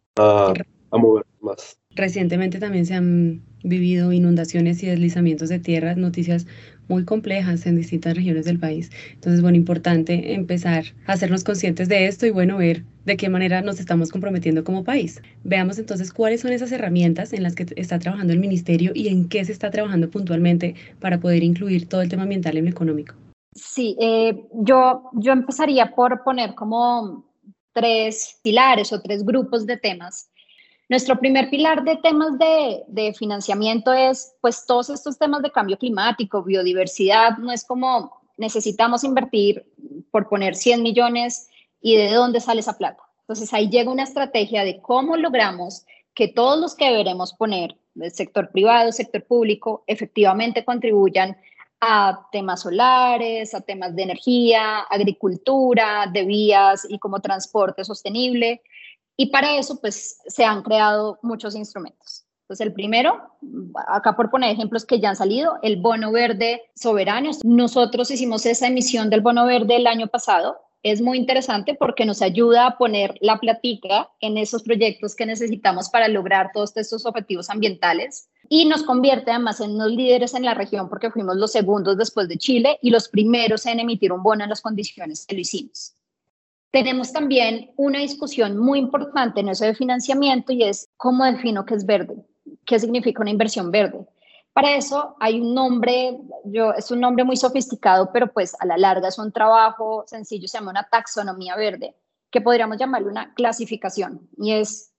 a 0.92 0.98
mover 0.98 1.26
más. 1.42 1.80
Recientemente 1.96 2.60
también 2.60 2.86
se 2.86 2.94
han 2.94 3.44
vivido 3.64 4.14
inundaciones 4.14 4.82
y 4.84 4.88
deslizamientos 4.88 5.50
de 5.50 5.60
tierras, 5.60 5.98
noticias 5.98 6.48
muy 6.90 7.06
complejas 7.06 7.66
en 7.66 7.78
distintas 7.78 8.16
regiones 8.16 8.46
del 8.46 8.60
país. 8.60 8.92
Entonces, 9.14 9.42
bueno, 9.42 9.56
importante 9.56 10.34
empezar 10.34 10.86
a 11.06 11.14
hacernos 11.14 11.44
conscientes 11.44 11.88
de 11.88 12.08
esto 12.08 12.26
y 12.26 12.32
bueno, 12.32 12.58
ver 12.58 12.84
de 13.06 13.16
qué 13.16 13.30
manera 13.30 13.62
nos 13.62 13.80
estamos 13.80 14.12
comprometiendo 14.12 14.64
como 14.64 14.84
país. 14.84 15.22
Veamos 15.44 15.80
entonces 15.80 16.12
cuáles 16.12 16.42
son 16.42 16.52
esas 16.52 16.72
herramientas 16.72 17.32
en 17.34 17.44
las 17.44 17.56
que 17.56 17.66
está 17.78 18.00
trabajando 18.00 18.34
el 18.34 18.40
ministerio 18.40 18.92
y 18.94 19.08
en 19.08 19.30
qué 19.30 19.46
se 19.46 19.52
está 19.52 19.72
trabajando 19.72 20.10
puntualmente 20.10 20.76
para 21.00 21.20
poder 21.20 21.44
incluir 21.44 21.88
todo 21.88 22.02
el 22.02 22.10
tema 22.10 22.24
ambiental 22.24 22.58
en 22.58 22.66
lo 22.66 22.72
económico. 22.72 23.16
Sí, 23.56 23.96
eh, 24.00 24.44
yo, 24.54 25.10
yo 25.14 25.32
empezaría 25.32 25.96
por 25.96 26.24
poner 26.24 26.54
como 26.56 27.26
tres 27.74 28.40
pilares 28.44 28.92
o 28.94 29.02
tres 29.02 29.24
grupos 29.24 29.66
de 29.66 29.78
temas 29.78 30.30
nuestro 30.90 31.20
primer 31.20 31.52
pilar 31.52 31.84
de 31.84 31.98
temas 31.98 32.38
de, 32.40 33.14
financiamiento 33.14 33.94
es, 33.94 34.34
pues, 34.42 34.66
todos 34.66 34.90
estos 34.90 35.18
temas 35.18 35.44
de 35.44 35.52
cambio 35.52 35.78
climático, 35.78 36.44
biodiversidad, 36.44 37.38
no 37.38 37.52
es 37.52 37.64
como 37.64 38.20
necesitamos 38.38 39.04
invertir 39.04 39.66
por 40.12 40.28
poner 40.28 40.56
100 40.56 40.82
millones 40.82 41.50
y 41.82 41.96
de 41.96 42.12
dónde 42.12 42.40
sale 42.40 42.62
esa 42.62 42.78
plata. 42.78 43.04
Entonces 43.22 43.54
ahí 43.54 43.70
llega 43.70 43.92
una 43.92 44.04
estrategia 44.04 44.64
de 44.64 44.82
cómo 44.82 45.16
logramos 45.16 45.86
que 46.16 46.28
todos 46.28 46.60
los 46.60 46.76
que 46.76 46.86
deberemos 46.90 47.34
poner, 47.34 47.76
del 47.94 48.12
sector 48.12 48.50
privado, 48.50 48.92
sector 48.92 49.24
público, 49.26 49.84
efectivamente 49.88 50.66
contribuyan 50.66 51.38
a 51.82 52.28
temas 52.32 52.62
solares, 52.62 53.54
a 53.54 53.62
temas 53.62 53.96
de 53.96 54.04
energía, 54.04 54.80
agricultura, 54.90 56.10
de 56.12 56.26
vías 56.26 56.88
y 56.90 56.98
como 56.98 57.22
transporte 57.22 57.86
sostenible. 57.86 58.62
Y 59.22 59.26
para 59.26 59.58
eso, 59.58 59.82
pues, 59.82 60.22
se 60.28 60.46
han 60.46 60.64
creado 60.64 61.20
muchos 61.24 61.54
instrumentos. 61.54 62.24
Entonces, 62.44 62.66
el 62.66 62.72
primero, 62.72 63.20
acá 63.90 64.16
por 64.16 64.32
poner 64.32 64.50
ejemplos 64.50 64.86
que 64.86 65.02
ya 65.02 65.10
han 65.10 65.18
salido, 65.18 65.58
el 65.62 65.82
bono 65.82 66.14
verde 66.14 66.62
soberano. 66.74 67.30
Nosotros 67.44 68.10
hicimos 68.12 68.46
esa 68.46 68.68
emisión 68.68 69.10
del 69.10 69.20
bono 69.20 69.46
verde 69.46 69.76
el 69.76 69.88
año 69.88 70.08
pasado. 70.08 70.62
Es 70.84 71.02
muy 71.02 71.18
interesante 71.18 71.76
porque 71.76 72.06
nos 72.06 72.22
ayuda 72.22 72.66
a 72.66 72.78
poner 72.78 73.16
la 73.20 73.42
platica 73.42 74.10
en 74.22 74.38
esos 74.38 74.64
proyectos 74.64 75.18
que 75.18 75.26
necesitamos 75.26 75.90
para 75.90 76.08
lograr 76.08 76.52
todos 76.54 76.78
estos 76.78 77.06
objetivos 77.06 77.50
ambientales 77.50 78.30
y 78.48 78.64
nos 78.64 78.84
convierte 78.84 79.32
además 79.32 79.60
en 79.60 79.72
unos 79.72 79.92
líderes 79.92 80.34
en 80.34 80.46
la 80.46 80.54
región 80.54 80.88
porque 80.88 81.12
fuimos 81.12 81.36
los 81.36 81.52
segundos 81.52 81.98
después 81.98 82.30
de 82.30 82.38
Chile 82.38 82.80
y 82.82 82.90
los 82.90 83.10
primeros 83.10 83.66
en 83.66 83.82
emitir 83.82 84.14
un 84.14 84.24
bono 84.24 84.46
en 84.46 84.50
las 84.50 84.62
condiciones 84.62 85.26
que 85.26 85.36
lo 85.36 85.42
hicimos. 85.42 85.94
Tenemos 86.72 87.12
también 87.12 87.72
una 87.78 88.00
discusión 88.00 88.58
muy 88.58 88.80
importante 88.80 89.40
en 89.40 89.50
eso 89.50 89.66
de 89.66 89.74
financiamiento 89.74 90.54
y 90.54 90.64
es 90.64 90.90
cómo 90.98 91.26
defino 91.26 91.66
qué 91.66 91.74
es 91.74 91.86
verde, 91.86 92.16
qué 92.66 92.80
significa 92.80 93.22
una 93.22 93.32
inversión 93.32 93.72
verde. 93.72 94.06
Para 94.54 94.76
eso 94.76 95.16
hay 95.20 95.40
un 95.40 95.56
nombre, 95.56 96.20
yo, 96.46 96.74
es 96.74 96.92
un 96.92 97.00
nombre 97.00 97.24
muy 97.24 97.38
sofisticado, 97.38 98.12
pero 98.12 98.32
pues 98.32 98.56
a 98.60 98.66
la 98.66 98.78
larga 98.78 99.08
es 99.08 99.18
un 99.18 99.32
trabajo 99.32 100.04
sencillo, 100.06 100.48
se 100.48 100.58
llama 100.58 100.72
una 100.72 100.88
taxonomía 100.90 101.56
verde, 101.56 101.96
que 102.30 102.42
podríamos 102.42 102.78
llamarle 102.78 103.08
una 103.08 103.34
clasificación. 103.34 104.28
Y 104.38 104.52
es, 104.52 104.92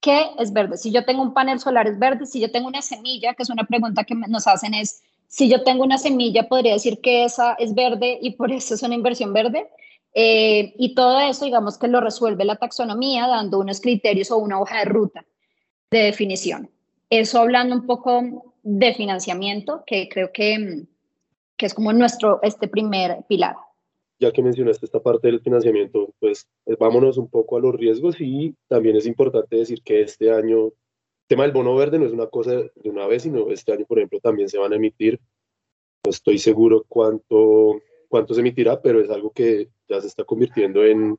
¿qué 0.00 0.30
es 0.38 0.52
verde? 0.52 0.76
Si 0.76 0.90
yo 0.90 1.04
tengo 1.04 1.22
un 1.22 1.32
panel 1.32 1.60
solar 1.60 1.86
es 1.86 1.98
verde, 1.98 2.26
si 2.26 2.40
yo 2.40 2.50
tengo 2.50 2.68
una 2.68 2.82
semilla, 2.82 3.34
que 3.34 3.44
es 3.44 3.50
una 3.50 3.64
pregunta 3.64 4.04
que 4.04 4.14
nos 4.14 4.46
hacen 4.46 4.74
es, 4.74 5.02
si 5.28 5.48
yo 5.48 5.62
tengo 5.62 5.84
una 5.84 5.98
semilla, 5.98 6.48
podría 6.48 6.72
decir 6.72 7.00
que 7.00 7.24
esa 7.24 7.52
es 7.54 7.74
verde 7.74 8.18
y 8.20 8.32
por 8.32 8.50
eso 8.50 8.74
es 8.74 8.82
una 8.82 8.94
inversión 8.94 9.32
verde. 9.32 9.68
Eh, 10.14 10.74
y 10.78 10.94
todo 10.94 11.20
eso, 11.20 11.44
digamos 11.44 11.78
que 11.78 11.88
lo 11.88 12.00
resuelve 12.00 12.44
la 12.44 12.56
taxonomía 12.56 13.26
dando 13.26 13.58
unos 13.58 13.80
criterios 13.80 14.30
o 14.30 14.38
una 14.38 14.60
hoja 14.60 14.78
de 14.80 14.84
ruta 14.86 15.24
de 15.90 15.98
definición. 16.00 16.70
Eso 17.10 17.38
hablando 17.38 17.74
un 17.74 17.86
poco 17.86 18.54
de 18.62 18.94
financiamiento, 18.94 19.82
que 19.86 20.08
creo 20.08 20.30
que, 20.32 20.84
que 21.56 21.66
es 21.66 21.74
como 21.74 21.92
nuestro, 21.92 22.40
este 22.42 22.68
primer 22.68 23.24
pilar. 23.28 23.56
Ya 24.20 24.32
que 24.32 24.42
mencionaste 24.42 24.84
esta 24.84 25.00
parte 25.00 25.28
del 25.28 25.40
financiamiento, 25.40 26.12
pues 26.18 26.48
eh, 26.66 26.76
vámonos 26.78 27.18
un 27.18 27.28
poco 27.28 27.56
a 27.56 27.60
los 27.60 27.74
riesgos 27.74 28.16
y 28.20 28.54
también 28.66 28.96
es 28.96 29.06
importante 29.06 29.56
decir 29.56 29.82
que 29.82 30.02
este 30.02 30.32
año, 30.32 30.66
el 30.66 30.72
tema 31.28 31.44
del 31.44 31.52
bono 31.52 31.74
verde 31.76 31.98
no 31.98 32.06
es 32.06 32.12
una 32.12 32.26
cosa 32.26 32.52
de 32.52 32.90
una 32.90 33.06
vez, 33.06 33.22
sino 33.22 33.50
este 33.50 33.72
año, 33.72 33.86
por 33.86 33.98
ejemplo, 33.98 34.20
también 34.20 34.48
se 34.48 34.58
van 34.58 34.72
a 34.72 34.76
emitir, 34.76 35.20
no 36.04 36.10
estoy 36.10 36.38
seguro 36.38 36.84
cuánto, 36.88 37.80
cuánto 38.08 38.34
se 38.34 38.40
emitirá, 38.40 38.82
pero 38.82 39.00
es 39.00 39.08
algo 39.08 39.30
que 39.30 39.68
ya 39.88 40.00
se 40.00 40.06
está 40.06 40.24
convirtiendo 40.24 40.84
en, 40.84 41.18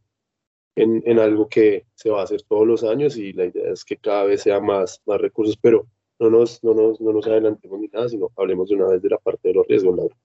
en, 0.75 1.03
en, 1.05 1.19
algo 1.19 1.47
que 1.47 1.85
se 1.95 2.09
va 2.09 2.21
a 2.21 2.23
hacer 2.23 2.41
todos 2.43 2.67
los 2.67 2.83
años 2.83 3.17
y 3.17 3.33
la 3.33 3.45
idea 3.45 3.71
es 3.71 3.83
que 3.83 3.97
cada 3.97 4.25
vez 4.25 4.43
sea 4.43 4.59
más, 4.59 5.01
más 5.05 5.19
recursos, 5.19 5.57
pero 5.57 5.87
no 6.19 6.29
nos, 6.29 6.63
no, 6.63 6.73
nos, 6.73 6.99
no 7.01 7.13
nos 7.13 7.25
adelantemos 7.27 7.79
ni 7.79 7.87
nada, 7.87 8.09
sino 8.09 8.29
hablemos 8.35 8.69
de 8.69 8.75
una 8.75 8.87
vez 8.87 9.01
de 9.01 9.09
la 9.09 9.17
parte 9.17 9.49
de 9.49 9.53
los 9.55 9.67
riesgos, 9.67 9.95
Laura. 9.95 10.15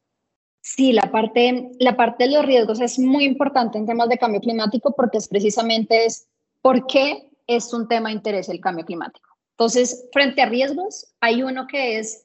Sí, 0.61 0.93
la 0.93 1.11
parte, 1.11 1.71
la 1.79 1.97
parte 1.97 2.25
de 2.25 2.31
los 2.31 2.45
riesgos 2.45 2.81
es 2.81 2.99
muy 2.99 3.25
importante 3.25 3.79
en 3.79 3.87
temas 3.87 4.09
de 4.09 4.19
cambio 4.19 4.41
climático 4.41 4.95
porque 4.97 5.19
es 5.19 5.29
precisamente 5.29 6.07
es 6.07 6.27
por 6.63 6.87
qué 6.87 7.29
es 7.47 7.73
un 7.75 7.87
tema 7.87 8.09
de 8.09 8.15
interés 8.15 8.49
el 8.49 8.61
cambio 8.61 8.85
climático. 8.85 9.29
Entonces, 9.51 10.09
frente 10.13 10.43
a 10.43 10.47
riesgos, 10.47 11.15
hay 11.21 11.43
uno 11.43 11.67
que 11.67 11.99
es 11.99 12.24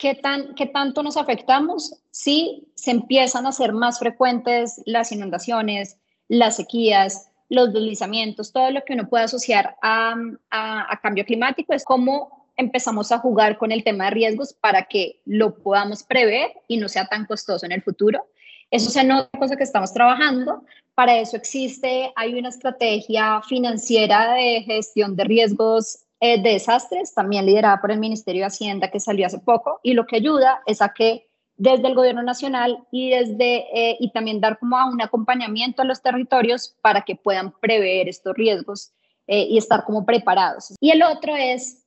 ¿Qué, 0.00 0.14
tan, 0.14 0.54
¿Qué 0.54 0.64
tanto 0.64 1.02
nos 1.02 1.18
afectamos 1.18 1.94
si 2.10 2.72
se 2.74 2.90
empiezan 2.90 3.44
a 3.44 3.50
hacer 3.50 3.74
más 3.74 3.98
frecuentes 3.98 4.80
las 4.86 5.12
inundaciones, 5.12 5.98
las 6.26 6.56
sequías, 6.56 7.30
los 7.50 7.70
deslizamientos, 7.74 8.50
todo 8.50 8.70
lo 8.70 8.82
que 8.82 8.94
uno 8.94 9.10
puede 9.10 9.24
asociar 9.24 9.76
a, 9.82 10.14
a, 10.50 11.00
cambio 11.02 11.26
climático? 11.26 11.74
Es 11.74 11.84
cómo 11.84 12.48
empezamos 12.56 13.12
a 13.12 13.18
jugar 13.18 13.58
con 13.58 13.72
el 13.72 13.84
tema 13.84 14.06
de 14.06 14.12
riesgos 14.12 14.54
para 14.54 14.84
que 14.84 15.20
lo 15.26 15.62
podamos 15.62 16.02
prever 16.02 16.50
y 16.66 16.78
no 16.78 16.88
sea 16.88 17.04
tan 17.04 17.26
costoso 17.26 17.66
en 17.66 17.72
el 17.72 17.82
futuro. 17.82 18.26
Eso 18.70 18.88
es 18.88 19.04
una 19.04 19.28
cosa 19.38 19.56
que 19.56 19.64
estamos 19.64 19.92
trabajando. 19.92 20.64
Para 20.94 21.18
eso 21.18 21.36
existe, 21.36 22.10
hay 22.16 22.38
una 22.38 22.48
estrategia 22.48 23.42
financiera 23.46 24.32
de 24.32 24.62
gestión 24.62 25.14
de 25.14 25.24
riesgos 25.24 26.06
eh, 26.20 26.40
de 26.40 26.50
desastres, 26.50 27.14
también 27.14 27.46
liderada 27.46 27.80
por 27.80 27.90
el 27.90 27.98
Ministerio 27.98 28.42
de 28.42 28.48
Hacienda 28.48 28.90
que 28.90 29.00
salió 29.00 29.26
hace 29.26 29.38
poco, 29.38 29.80
y 29.82 29.94
lo 29.94 30.06
que 30.06 30.16
ayuda 30.16 30.60
es 30.66 30.82
a 30.82 30.92
que 30.92 31.28
desde 31.56 31.88
el 31.88 31.94
gobierno 31.94 32.22
nacional 32.22 32.86
y 32.90 33.10
desde 33.10 33.66
eh, 33.72 33.96
y 33.98 34.12
también 34.12 34.40
dar 34.40 34.58
como 34.58 34.76
un 34.86 35.00
acompañamiento 35.00 35.80
a 35.80 35.86
los 35.86 36.02
territorios 36.02 36.76
para 36.82 37.02
que 37.02 37.16
puedan 37.16 37.52
prever 37.58 38.08
estos 38.08 38.34
riesgos 38.34 38.92
eh, 39.26 39.46
y 39.48 39.56
estar 39.56 39.84
como 39.84 40.04
preparados. 40.04 40.74
Y 40.78 40.90
el 40.90 41.02
otro 41.02 41.34
es 41.36 41.78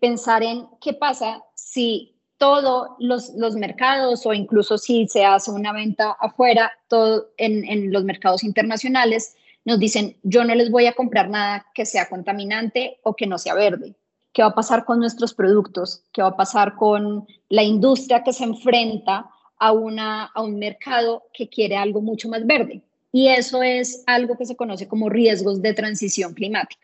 pensar 0.00 0.42
en 0.42 0.66
qué 0.80 0.92
pasa 0.92 1.40
si 1.54 2.16
todos 2.36 2.88
los, 2.98 3.30
los, 3.36 3.54
mercados 3.54 4.26
o 4.26 4.34
incluso 4.34 4.76
si 4.76 5.06
se 5.06 5.24
hace 5.24 5.52
una 5.52 5.72
venta 5.72 6.16
afuera, 6.18 6.72
todo 6.88 7.28
en, 7.36 7.64
en 7.64 7.92
los 7.92 8.02
mercados 8.02 8.42
internacionales, 8.42 9.36
nos 9.64 9.78
dicen, 9.78 10.16
yo 10.22 10.44
no 10.44 10.54
les 10.54 10.70
voy 10.70 10.86
a 10.86 10.94
comprar 10.94 11.28
nada 11.28 11.66
que 11.74 11.86
sea 11.86 12.08
contaminante 12.08 12.98
o 13.02 13.14
que 13.14 13.26
no 13.26 13.38
sea 13.38 13.54
verde. 13.54 13.94
¿Qué 14.32 14.42
va 14.42 14.48
a 14.48 14.54
pasar 14.54 14.84
con 14.84 14.98
nuestros 14.98 15.34
productos? 15.34 16.04
¿Qué 16.12 16.22
va 16.22 16.28
a 16.28 16.36
pasar 16.36 16.74
con 16.76 17.26
la 17.48 17.62
industria 17.62 18.24
que 18.24 18.32
se 18.32 18.44
enfrenta 18.44 19.30
a, 19.58 19.72
una, 19.72 20.24
a 20.24 20.42
un 20.42 20.58
mercado 20.58 21.24
que 21.32 21.48
quiere 21.48 21.76
algo 21.76 22.00
mucho 22.00 22.28
más 22.28 22.46
verde? 22.46 22.82
Y 23.12 23.28
eso 23.28 23.62
es 23.62 24.02
algo 24.06 24.36
que 24.38 24.46
se 24.46 24.56
conoce 24.56 24.88
como 24.88 25.10
riesgos 25.10 25.60
de 25.60 25.74
transición 25.74 26.32
climática. 26.32 26.80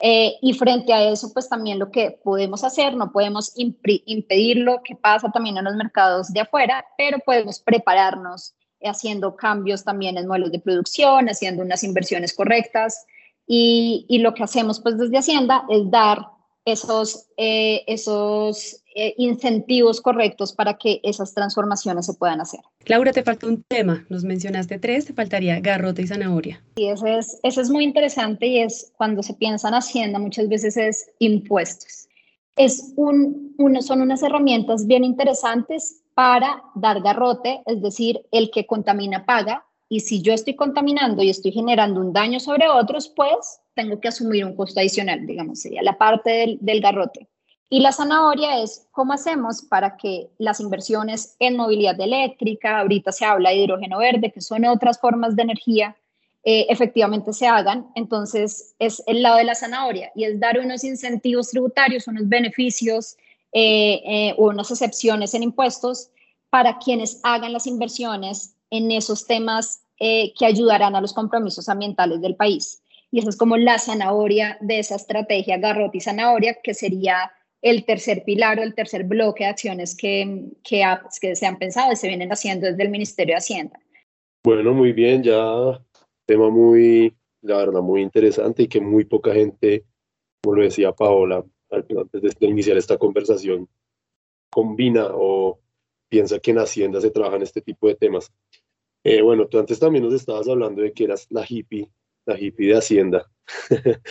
Eh, 0.00 0.36
y 0.40 0.52
frente 0.52 0.92
a 0.92 1.10
eso, 1.10 1.32
pues 1.32 1.48
también 1.48 1.80
lo 1.80 1.90
que 1.90 2.12
podemos 2.22 2.62
hacer, 2.62 2.94
no 2.94 3.10
podemos 3.10 3.52
impedir 3.56 4.58
lo 4.58 4.80
que 4.84 4.94
pasa 4.94 5.32
también 5.32 5.56
en 5.56 5.64
los 5.64 5.74
mercados 5.74 6.32
de 6.32 6.40
afuera, 6.40 6.84
pero 6.96 7.18
podemos 7.18 7.58
prepararnos 7.58 8.54
haciendo 8.82 9.36
cambios 9.36 9.84
también 9.84 10.16
en 10.18 10.26
modelos 10.26 10.52
de 10.52 10.60
producción, 10.60 11.28
haciendo 11.28 11.62
unas 11.62 11.82
inversiones 11.84 12.34
correctas. 12.34 13.06
Y, 13.46 14.04
y 14.08 14.18
lo 14.18 14.34
que 14.34 14.42
hacemos 14.42 14.80
pues 14.80 14.98
desde 14.98 15.18
Hacienda 15.18 15.64
es 15.70 15.90
dar 15.90 16.18
esos, 16.72 17.26
eh, 17.36 17.82
esos 17.86 18.82
eh, 18.94 19.14
incentivos 19.16 20.00
correctos 20.00 20.52
para 20.52 20.76
que 20.76 21.00
esas 21.02 21.32
transformaciones 21.32 22.06
se 22.06 22.14
puedan 22.14 22.40
hacer. 22.40 22.60
Laura, 22.84 23.12
te 23.12 23.22
falta 23.22 23.46
un 23.46 23.62
tema, 23.62 24.04
nos 24.08 24.24
mencionaste 24.24 24.78
tres, 24.78 25.06
te 25.06 25.14
faltaría 25.14 25.60
garrote 25.60 26.02
y 26.02 26.06
zanahoria. 26.06 26.62
Sí, 26.76 26.88
ese 26.88 27.18
es, 27.18 27.40
ese 27.42 27.60
es 27.62 27.70
muy 27.70 27.84
interesante 27.84 28.46
y 28.46 28.58
es 28.60 28.92
cuando 28.96 29.22
se 29.22 29.34
piensa 29.34 29.68
en 29.68 29.74
Hacienda 29.74 30.18
muchas 30.18 30.48
veces 30.48 30.76
es 30.76 31.10
impuestos. 31.18 32.08
Es 32.56 32.92
un, 32.96 33.54
uno, 33.56 33.80
son 33.80 34.02
unas 34.02 34.22
herramientas 34.22 34.86
bien 34.86 35.04
interesantes 35.04 36.02
para 36.18 36.64
dar 36.74 37.00
garrote, 37.00 37.62
es 37.64 37.80
decir, 37.80 38.26
el 38.32 38.50
que 38.50 38.66
contamina 38.66 39.24
paga. 39.24 39.64
Y 39.88 40.00
si 40.00 40.20
yo 40.20 40.32
estoy 40.32 40.56
contaminando 40.56 41.22
y 41.22 41.30
estoy 41.30 41.52
generando 41.52 42.00
un 42.00 42.12
daño 42.12 42.40
sobre 42.40 42.68
otros, 42.68 43.08
pues 43.08 43.60
tengo 43.74 44.00
que 44.00 44.08
asumir 44.08 44.44
un 44.44 44.56
costo 44.56 44.80
adicional, 44.80 45.24
digamos, 45.24 45.60
sería 45.60 45.80
la 45.80 45.96
parte 45.96 46.58
del, 46.60 46.80
garrote. 46.80 47.28
Y 47.70 47.78
la 47.78 47.92
zanahoria 47.92 48.60
es 48.60 48.88
cómo 48.90 49.12
hacemos 49.12 49.62
para 49.62 49.96
que 49.96 50.28
las 50.38 50.58
inversiones 50.58 51.36
en 51.38 51.56
movilidad 51.56 52.00
eléctrica, 52.00 52.80
ahorita 52.80 53.12
se 53.12 53.24
habla 53.24 53.50
de 53.50 53.58
hidrógeno 53.58 53.98
verde, 53.98 54.32
que 54.32 54.40
son 54.40 54.64
otras 54.64 54.98
formas 54.98 55.36
de 55.36 55.42
energía, 55.42 55.96
eh, 56.42 56.66
efectivamente 56.68 57.32
se 57.32 57.46
hagan. 57.46 57.92
Entonces, 57.94 58.74
es 58.80 59.04
el 59.06 59.22
lado 59.22 59.36
de 59.36 59.44
la 59.44 59.54
zanahoria 59.54 60.10
y 60.16 60.24
es 60.24 60.40
dar 60.40 60.58
unos 60.58 60.82
incentivos 60.82 61.50
tributarios, 61.50 62.08
unos 62.08 62.28
beneficios 62.28 63.16
eh, 63.60 64.02
eh, 64.04 64.34
unas 64.38 64.70
excepciones 64.70 65.34
en 65.34 65.42
impuestos 65.42 66.10
para 66.50 66.78
quienes 66.78 67.20
hagan 67.24 67.52
las 67.52 67.66
inversiones 67.66 68.54
en 68.70 68.92
esos 68.92 69.26
temas 69.26 69.82
que 69.98 70.46
ayudarán 70.46 70.94
a 70.94 71.00
los 71.00 71.12
compromisos 71.12 71.68
ambientales 71.68 72.20
del 72.20 72.36
país. 72.36 72.80
Y 73.10 73.18
esa 73.18 73.30
es 73.30 73.36
como 73.36 73.56
la 73.56 73.80
zanahoria 73.80 74.56
de 74.60 74.78
esa 74.78 74.94
estrategia 74.94 75.58
garrote 75.58 75.98
y 75.98 76.00
zanahoria, 76.00 76.56
que 76.62 76.72
sería 76.72 77.32
el 77.62 77.84
tercer 77.84 78.22
pilar 78.24 78.60
o 78.60 78.62
el 78.62 78.76
tercer 78.76 79.02
bloque 79.02 79.42
de 79.42 79.50
acciones 79.50 79.96
que, 79.96 80.52
que, 80.62 80.84
que 81.20 81.34
se 81.34 81.46
han 81.46 81.58
pensado 81.58 81.92
y 81.92 81.96
se 81.96 82.06
vienen 82.06 82.30
haciendo 82.30 82.68
desde 82.68 82.84
el 82.84 82.90
Ministerio 82.90 83.34
de 83.34 83.38
Hacienda. 83.38 83.80
Bueno, 84.44 84.72
muy 84.72 84.92
bien, 84.92 85.24
ya 85.24 85.82
tema 86.26 86.48
muy, 86.48 87.12
la 87.42 87.56
verdad, 87.56 87.80
muy 87.80 88.02
interesante 88.02 88.62
y 88.62 88.68
que 88.68 88.80
muy 88.80 89.04
poca 89.04 89.32
gente, 89.32 89.84
como 90.42 90.56
lo 90.56 90.62
decía 90.62 90.92
Paola 90.92 91.44
antes 91.70 92.38
de 92.38 92.46
iniciar 92.46 92.76
esta 92.76 92.98
conversación, 92.98 93.68
combina 94.50 95.08
o 95.12 95.60
piensa 96.08 96.38
que 96.38 96.50
en 96.50 96.58
Hacienda 96.58 97.00
se 97.00 97.10
trabajan 97.10 97.42
este 97.42 97.60
tipo 97.60 97.88
de 97.88 97.94
temas. 97.94 98.32
Eh, 99.04 99.22
bueno, 99.22 99.46
tú 99.46 99.58
antes 99.58 99.78
también 99.78 100.04
nos 100.04 100.14
estabas 100.14 100.48
hablando 100.48 100.82
de 100.82 100.92
que 100.92 101.04
eras 101.04 101.26
la 101.30 101.44
hippie, 101.48 101.90
la 102.26 102.38
hippie 102.38 102.68
de 102.68 102.76
Hacienda. 102.76 103.30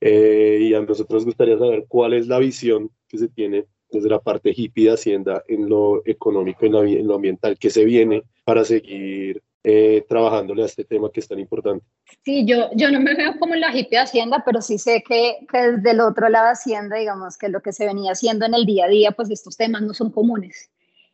eh, 0.00 0.58
y 0.60 0.74
a 0.74 0.80
nosotros 0.80 1.10
nos 1.10 1.24
gustaría 1.24 1.58
saber 1.58 1.86
cuál 1.88 2.14
es 2.14 2.26
la 2.26 2.38
visión 2.38 2.90
que 3.08 3.18
se 3.18 3.28
tiene 3.28 3.66
desde 3.90 4.08
la 4.08 4.20
parte 4.20 4.52
hippie 4.56 4.86
de 4.86 4.92
Hacienda 4.92 5.44
en 5.46 5.68
lo 5.68 6.02
económico, 6.06 6.66
en, 6.66 7.06
lo 7.06 7.14
ambiental, 7.14 7.58
que 7.58 7.70
se 7.70 7.84
viene 7.84 8.24
para 8.44 8.64
seguir 8.64 9.42
eh, 9.64 10.04
trabajándole 10.08 10.62
a 10.62 10.66
este 10.66 10.84
tema 10.84 11.10
que 11.12 11.20
es 11.20 11.28
tan 11.28 11.38
importante. 11.38 11.84
Sí, 12.24 12.44
yo, 12.44 12.68
yo 12.74 12.90
no 12.90 13.00
me 13.00 13.14
veo 13.14 13.38
como 13.38 13.54
la 13.54 13.70
hippie 13.70 13.98
de 13.98 14.04
Hacienda, 14.04 14.42
pero 14.44 14.60
sí 14.60 14.76
sé 14.78 15.04
que, 15.06 15.46
que 15.50 15.72
desde 15.72 15.90
el 15.92 16.00
otro 16.00 16.28
lado 16.28 16.46
de 16.46 16.52
Hacienda, 16.52 16.96
digamos 16.96 17.38
que 17.38 17.48
lo 17.48 17.62
que 17.62 17.72
se 17.72 17.86
venía 17.86 18.12
haciendo 18.12 18.44
en 18.46 18.54
el 18.54 18.66
día 18.66 18.86
a 18.86 18.88
día, 18.88 19.12
pues 19.12 19.30
estos 19.30 19.56
temas 19.56 19.82
no 19.82 19.94
son 19.94 20.10
comunes. 20.10 20.70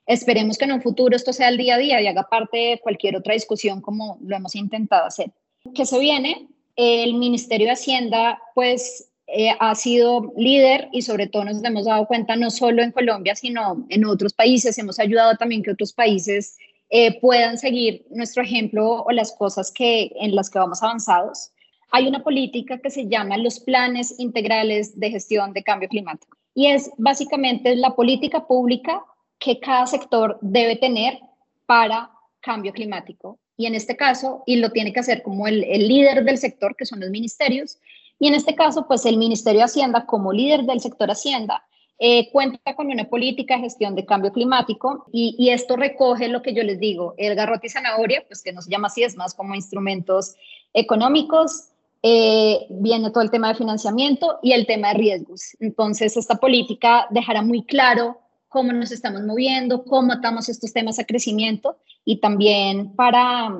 Esperemos 0.06 0.56
que 0.56 0.64
en 0.64 0.72
un 0.72 0.80
futuro 0.80 1.14
esto 1.14 1.34
sea 1.34 1.50
el 1.50 1.58
día 1.58 1.74
a 1.74 1.78
día 1.78 2.00
y 2.00 2.06
haga 2.06 2.22
parte 2.30 2.56
de 2.56 2.80
cualquier 2.80 3.16
otra 3.16 3.34
discusión 3.34 3.82
como 3.82 4.18
lo 4.22 4.34
hemos 4.34 4.54
intentado 4.54 5.04
hacer. 5.04 5.30
¿Qué 5.74 5.84
se 5.84 5.98
viene? 5.98 6.48
El 6.76 7.14
Ministerio 7.14 7.66
de 7.66 7.72
Hacienda, 7.74 8.40
pues 8.54 9.10
eh, 9.26 9.50
ha 9.60 9.74
sido 9.74 10.32
líder 10.38 10.88
y 10.92 11.02
sobre 11.02 11.26
todo 11.26 11.44
nos 11.44 11.62
hemos 11.62 11.84
dado 11.84 12.06
cuenta 12.06 12.36
no 12.36 12.50
solo 12.50 12.82
en 12.82 12.92
Colombia, 12.92 13.36
sino 13.36 13.84
en 13.90 14.06
otros 14.06 14.32
países. 14.32 14.78
Hemos 14.78 14.98
ayudado 14.98 15.36
también 15.36 15.62
que 15.62 15.72
otros 15.72 15.92
países 15.92 16.56
eh, 16.90 17.20
puedan 17.20 17.58
seguir 17.58 18.06
nuestro 18.10 18.42
ejemplo 18.42 19.02
o 19.02 19.10
las 19.12 19.32
cosas 19.32 19.70
que, 19.70 20.12
en 20.16 20.34
las 20.34 20.50
que 20.50 20.58
vamos 20.58 20.82
avanzados. 20.82 21.50
Hay 21.90 22.06
una 22.06 22.22
política 22.22 22.78
que 22.78 22.90
se 22.90 23.08
llama 23.08 23.36
los 23.36 23.60
planes 23.60 24.18
integrales 24.18 24.98
de 24.98 25.10
gestión 25.10 25.52
de 25.52 25.62
cambio 25.62 25.88
climático 25.88 26.36
y 26.54 26.66
es 26.66 26.90
básicamente 26.98 27.76
la 27.76 27.94
política 27.94 28.46
pública 28.46 29.04
que 29.38 29.60
cada 29.60 29.86
sector 29.86 30.38
debe 30.40 30.76
tener 30.76 31.20
para 31.66 32.10
cambio 32.40 32.72
climático. 32.72 33.38
Y 33.56 33.66
en 33.66 33.74
este 33.74 33.96
caso, 33.96 34.42
y 34.46 34.56
lo 34.56 34.70
tiene 34.70 34.92
que 34.92 35.00
hacer 35.00 35.22
como 35.22 35.46
el, 35.46 35.64
el 35.64 35.86
líder 35.88 36.24
del 36.24 36.38
sector, 36.38 36.74
que 36.76 36.86
son 36.86 37.00
los 37.00 37.10
ministerios, 37.10 37.78
y 38.18 38.26
en 38.28 38.34
este 38.34 38.54
caso, 38.54 38.86
pues 38.88 39.06
el 39.06 39.16
Ministerio 39.16 39.60
de 39.60 39.66
Hacienda 39.66 40.06
como 40.06 40.32
líder 40.32 40.64
del 40.64 40.80
sector 40.80 41.10
Hacienda 41.10 41.62
eh, 42.00 42.30
cuenta 42.30 42.76
con 42.76 42.86
una 42.86 43.08
política 43.08 43.56
de 43.56 43.62
gestión 43.62 43.96
de 43.96 44.06
cambio 44.06 44.32
climático 44.32 45.06
y, 45.12 45.48
esto 45.50 45.74
recoge 45.74 46.28
lo 46.28 46.42
que 46.42 46.54
yo 46.54 46.62
les 46.62 46.78
digo, 46.78 47.14
el 47.16 47.34
garrote 47.34 47.66
y 47.66 47.70
zanahoria, 47.70 48.24
pues 48.28 48.40
que 48.40 48.52
no 48.52 48.62
se 48.62 48.70
llama 48.70 48.86
así, 48.86 49.02
es 49.02 49.16
más 49.16 49.34
como 49.34 49.56
instrumentos 49.56 50.36
económicos, 50.72 51.70
eh, 52.04 52.66
viene 52.70 53.10
todo 53.10 53.24
el 53.24 53.32
tema 53.32 53.48
de 53.48 53.56
financiamiento 53.56 54.38
y 54.44 54.52
el 54.52 54.64
tema 54.64 54.88
de 54.88 54.94
riesgos. 54.94 55.56
Entonces, 55.58 56.16
esta 56.16 56.36
política 56.36 57.08
dejará 57.10 57.42
muy 57.42 57.64
claro 57.64 58.20
cómo 58.48 58.72
nos 58.72 58.92
estamos 58.92 59.22
moviendo, 59.22 59.82
cómo 59.82 60.12
atamos 60.12 60.48
estos 60.48 60.72
temas 60.72 61.00
a 61.00 61.04
crecimiento 61.04 61.78
y 62.04 62.20
también 62.20 62.94
para 62.94 63.52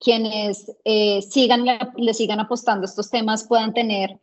quienes 0.00 0.72
eh, 0.84 1.22
sigan, 1.22 1.64
le 1.96 2.14
sigan 2.14 2.40
apostando 2.40 2.82
a 2.82 2.86
estos 2.86 3.10
temas 3.10 3.46
puedan 3.46 3.72
tener 3.72 4.18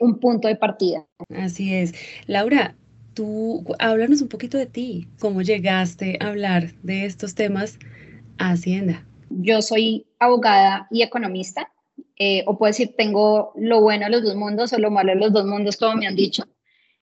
un 0.00 0.18
punto 0.18 0.46
de 0.46 0.56
partida. 0.56 1.06
Así 1.30 1.72
es. 1.72 1.94
Laura, 2.26 2.74
tú 3.20 3.62
háblanos 3.78 4.22
un 4.22 4.28
poquito 4.28 4.56
de 4.56 4.64
ti, 4.64 5.06
cómo 5.18 5.42
llegaste 5.42 6.16
a 6.22 6.28
hablar 6.28 6.72
de 6.82 7.04
estos 7.04 7.34
temas 7.34 7.78
a 8.38 8.52
Hacienda. 8.52 9.04
Yo 9.28 9.60
soy 9.60 10.06
abogada 10.18 10.88
y 10.90 11.02
economista, 11.02 11.70
eh, 12.16 12.42
o 12.46 12.56
puedo 12.56 12.70
decir, 12.70 12.94
tengo 12.96 13.52
lo 13.56 13.82
bueno 13.82 14.06
de 14.06 14.12
los 14.12 14.22
dos 14.22 14.36
mundos 14.36 14.72
o 14.72 14.78
lo 14.78 14.90
malo 14.90 15.12
de 15.12 15.20
los 15.20 15.34
dos 15.34 15.44
mundos, 15.44 15.76
como 15.76 15.96
me 15.96 16.06
han 16.06 16.16
dicho. 16.16 16.44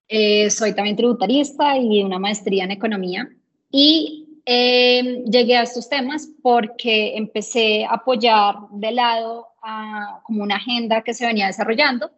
Eh, 0.09 0.51
soy 0.51 0.75
también 0.75 0.97
tributarista 0.97 1.79
y 1.79 2.03
una 2.03 2.19
maestría 2.19 2.65
en 2.65 2.73
economía. 2.73 3.29
Y 3.71 4.41
eh, 4.45 5.23
llegué 5.25 5.57
a 5.57 5.63
estos 5.63 5.89
temas 5.89 6.29
porque 6.43 7.17
empecé 7.17 7.85
a 7.85 7.93
apoyar 7.93 8.57
de 8.73 8.91
lado 8.91 9.47
a, 9.63 10.21
como 10.25 10.43
una 10.43 10.57
agenda 10.57 11.03
que 11.03 11.15
se 11.15 11.27
venía 11.27 11.47
desarrollando 11.47 12.11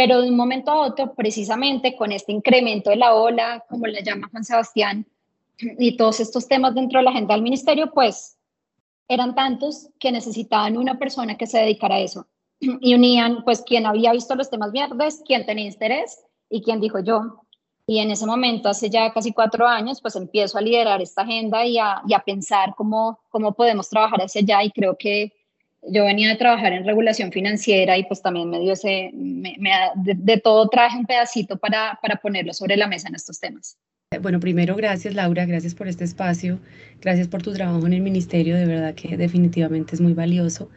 pero 0.00 0.22
de 0.22 0.30
un 0.30 0.36
momento 0.36 0.70
a 0.70 0.86
otro, 0.86 1.12
precisamente 1.12 1.94
con 1.94 2.10
este 2.10 2.32
incremento 2.32 2.88
de 2.88 2.96
la 2.96 3.14
ola, 3.14 3.62
como 3.68 3.86
le 3.86 4.02
llama 4.02 4.30
Juan 4.30 4.44
Sebastián, 4.44 5.06
y 5.58 5.98
todos 5.98 6.20
estos 6.20 6.48
temas 6.48 6.74
dentro 6.74 7.00
de 7.00 7.04
la 7.04 7.10
agenda 7.10 7.34
del 7.34 7.42
ministerio, 7.42 7.90
pues 7.92 8.38
eran 9.08 9.34
tantos 9.34 9.90
que 9.98 10.10
necesitaban 10.10 10.78
una 10.78 10.98
persona 10.98 11.36
que 11.36 11.46
se 11.46 11.58
dedicara 11.58 11.96
a 11.96 12.00
eso. 12.00 12.26
Y 12.80 12.94
unían, 12.94 13.44
pues, 13.44 13.60
quien 13.60 13.84
había 13.84 14.12
visto 14.12 14.34
los 14.36 14.48
temas 14.48 14.72
verdes, 14.72 15.22
quien 15.26 15.44
tenía 15.44 15.66
interés 15.66 16.24
y 16.48 16.62
quien 16.62 16.80
dijo 16.80 17.00
yo. 17.00 17.44
Y 17.86 17.98
en 17.98 18.10
ese 18.10 18.24
momento, 18.24 18.70
hace 18.70 18.88
ya 18.88 19.12
casi 19.12 19.34
cuatro 19.34 19.66
años, 19.66 20.00
pues 20.00 20.16
empiezo 20.16 20.56
a 20.56 20.62
liderar 20.62 21.02
esta 21.02 21.20
agenda 21.24 21.66
y 21.66 21.76
a, 21.76 22.00
y 22.08 22.14
a 22.14 22.20
pensar 22.20 22.74
cómo, 22.74 23.20
cómo 23.28 23.52
podemos 23.52 23.90
trabajar 23.90 24.22
hacia 24.22 24.40
allá. 24.40 24.64
Y 24.64 24.70
creo 24.70 24.96
que 24.96 25.34
yo 25.82 26.04
venía 26.04 26.28
de 26.28 26.36
trabajar 26.36 26.72
en 26.72 26.84
regulación 26.84 27.32
financiera 27.32 27.96
y 27.96 28.04
pues 28.04 28.20
también 28.22 28.50
me 28.50 28.60
dio 28.60 28.72
ese, 28.72 29.10
me, 29.14 29.56
de, 29.96 30.36
todo 30.38 30.68
traje 30.68 30.98
un 30.98 31.06
pedacito 31.06 31.56
para, 31.56 31.98
para 32.02 32.16
ponerlo 32.16 32.52
sobre 32.52 32.76
la 32.76 32.86
mesa 32.86 33.08
en 33.08 33.14
estos 33.14 33.40
temas. 33.40 33.78
Bueno, 34.20 34.40
primero 34.40 34.74
gracias 34.74 35.14
Laura, 35.14 35.46
gracias 35.46 35.74
por 35.74 35.88
este 35.88 36.04
espacio, 36.04 36.58
gracias 37.00 37.28
por 37.28 37.42
tu 37.42 37.52
trabajo 37.52 37.86
en 37.86 37.92
el 37.92 38.02
ministerio, 38.02 38.56
de 38.56 38.66
verdad 38.66 38.94
que 38.94 39.16
definitivamente 39.16 39.94
es 39.94 40.00
muy 40.00 40.14
valioso. 40.14 40.68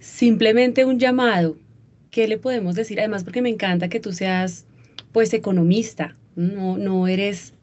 Simplemente 0.00 0.84
un 0.84 0.98
llamado, 0.98 1.56
¿qué 2.10 2.26
le 2.26 2.38
podemos 2.38 2.74
decir? 2.74 2.98
Además 2.98 3.22
porque 3.22 3.42
me 3.42 3.50
encanta 3.50 3.88
que 3.88 4.00
tú 4.00 4.12
seas 4.12 4.66
pues 5.12 5.32
economista, 5.32 6.16
no, 6.34 6.76
no 6.78 7.06
eres 7.06 7.54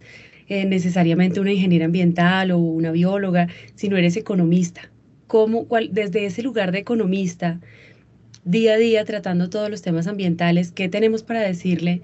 eh, 0.47 0.65
necesariamente 0.65 1.39
una 1.39 1.51
ingeniera 1.51 1.86
ambiental 1.86 2.51
o 2.51 2.60
una 2.60 2.91
bióloga, 2.91 3.47
sino 3.75 3.97
eres 3.97 4.15
economista 4.15 4.91
cómo, 5.31 5.65
desde 5.91 6.25
ese 6.25 6.43
lugar 6.43 6.73
de 6.73 6.79
economista, 6.79 7.61
día 8.43 8.73
a 8.73 8.77
día 8.77 9.05
tratando 9.05 9.49
todos 9.49 9.69
los 9.69 9.81
temas 9.81 10.07
ambientales, 10.07 10.73
¿qué 10.73 10.89
tenemos 10.89 11.23
para 11.23 11.39
decirle 11.39 12.01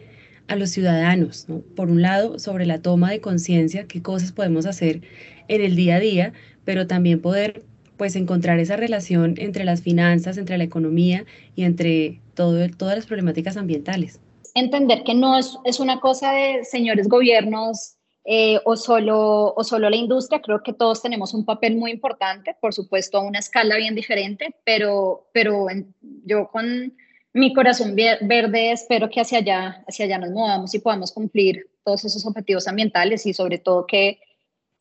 a 0.48 0.56
los 0.56 0.70
ciudadanos? 0.70 1.46
Por 1.76 1.90
un 1.90 2.02
lado, 2.02 2.40
sobre 2.40 2.66
la 2.66 2.82
toma 2.82 3.12
de 3.12 3.20
conciencia, 3.20 3.86
qué 3.86 4.02
cosas 4.02 4.32
podemos 4.32 4.66
hacer 4.66 5.02
en 5.50 5.62
el 5.62 5.76
día 5.76 5.98
a 5.98 6.00
día, 6.00 6.32
pero 6.64 6.88
también 6.88 7.20
poder 7.20 7.66
pues 7.98 8.16
encontrar 8.16 8.60
esa 8.60 8.78
relación 8.78 9.34
entre 9.40 9.66
las 9.66 9.82
finanzas, 9.82 10.38
entre 10.38 10.58
la 10.58 10.64
economía 10.64 11.26
y 11.54 11.66
entre 11.66 12.22
todo, 12.34 12.66
todas 12.78 12.96
las 12.96 13.08
problemáticas 13.08 13.58
ambientales. 13.58 14.22
Entender 14.56 15.04
que 15.04 15.16
no 15.16 15.38
es, 15.38 15.58
es 15.66 15.82
una 15.82 16.00
cosa 16.00 16.32
de 16.32 16.64
señores 16.64 17.10
gobiernos 17.10 17.97
eh, 18.30 18.60
o, 18.66 18.76
solo, 18.76 19.54
o 19.56 19.64
solo 19.64 19.90
la 19.90 19.96
industria. 19.96 20.42
Creo 20.42 20.62
que 20.62 20.74
todos 20.74 21.02
tenemos 21.02 21.34
un 21.34 21.46
papel 21.46 21.78
muy 21.78 21.92
importante, 21.92 22.58
por 22.60 22.74
supuesto 22.74 23.18
a 23.18 23.22
una 23.22 23.40
escala 23.40 23.78
bien 23.78 23.96
diferente, 23.96 24.54
pero, 24.66 25.30
pero 25.32 25.68
yo 26.26 26.50
con 26.50 26.94
mi 27.32 27.54
corazón 27.54 27.96
verde 27.96 28.74
espero 28.74 29.10
que 29.10 29.22
hacia 29.22 29.38
allá, 29.38 29.82
hacia 29.88 30.04
allá 30.04 30.18
nos 30.18 30.32
movamos 30.32 30.76
y 30.76 30.80
podamos 30.80 31.14
cumplir 31.14 31.70
todos 31.86 32.04
esos 32.04 32.26
objetivos 32.26 32.68
ambientales 32.68 33.26
y 33.26 33.34
sobre 33.34 33.60
todo 33.60 33.86
que 33.86 34.20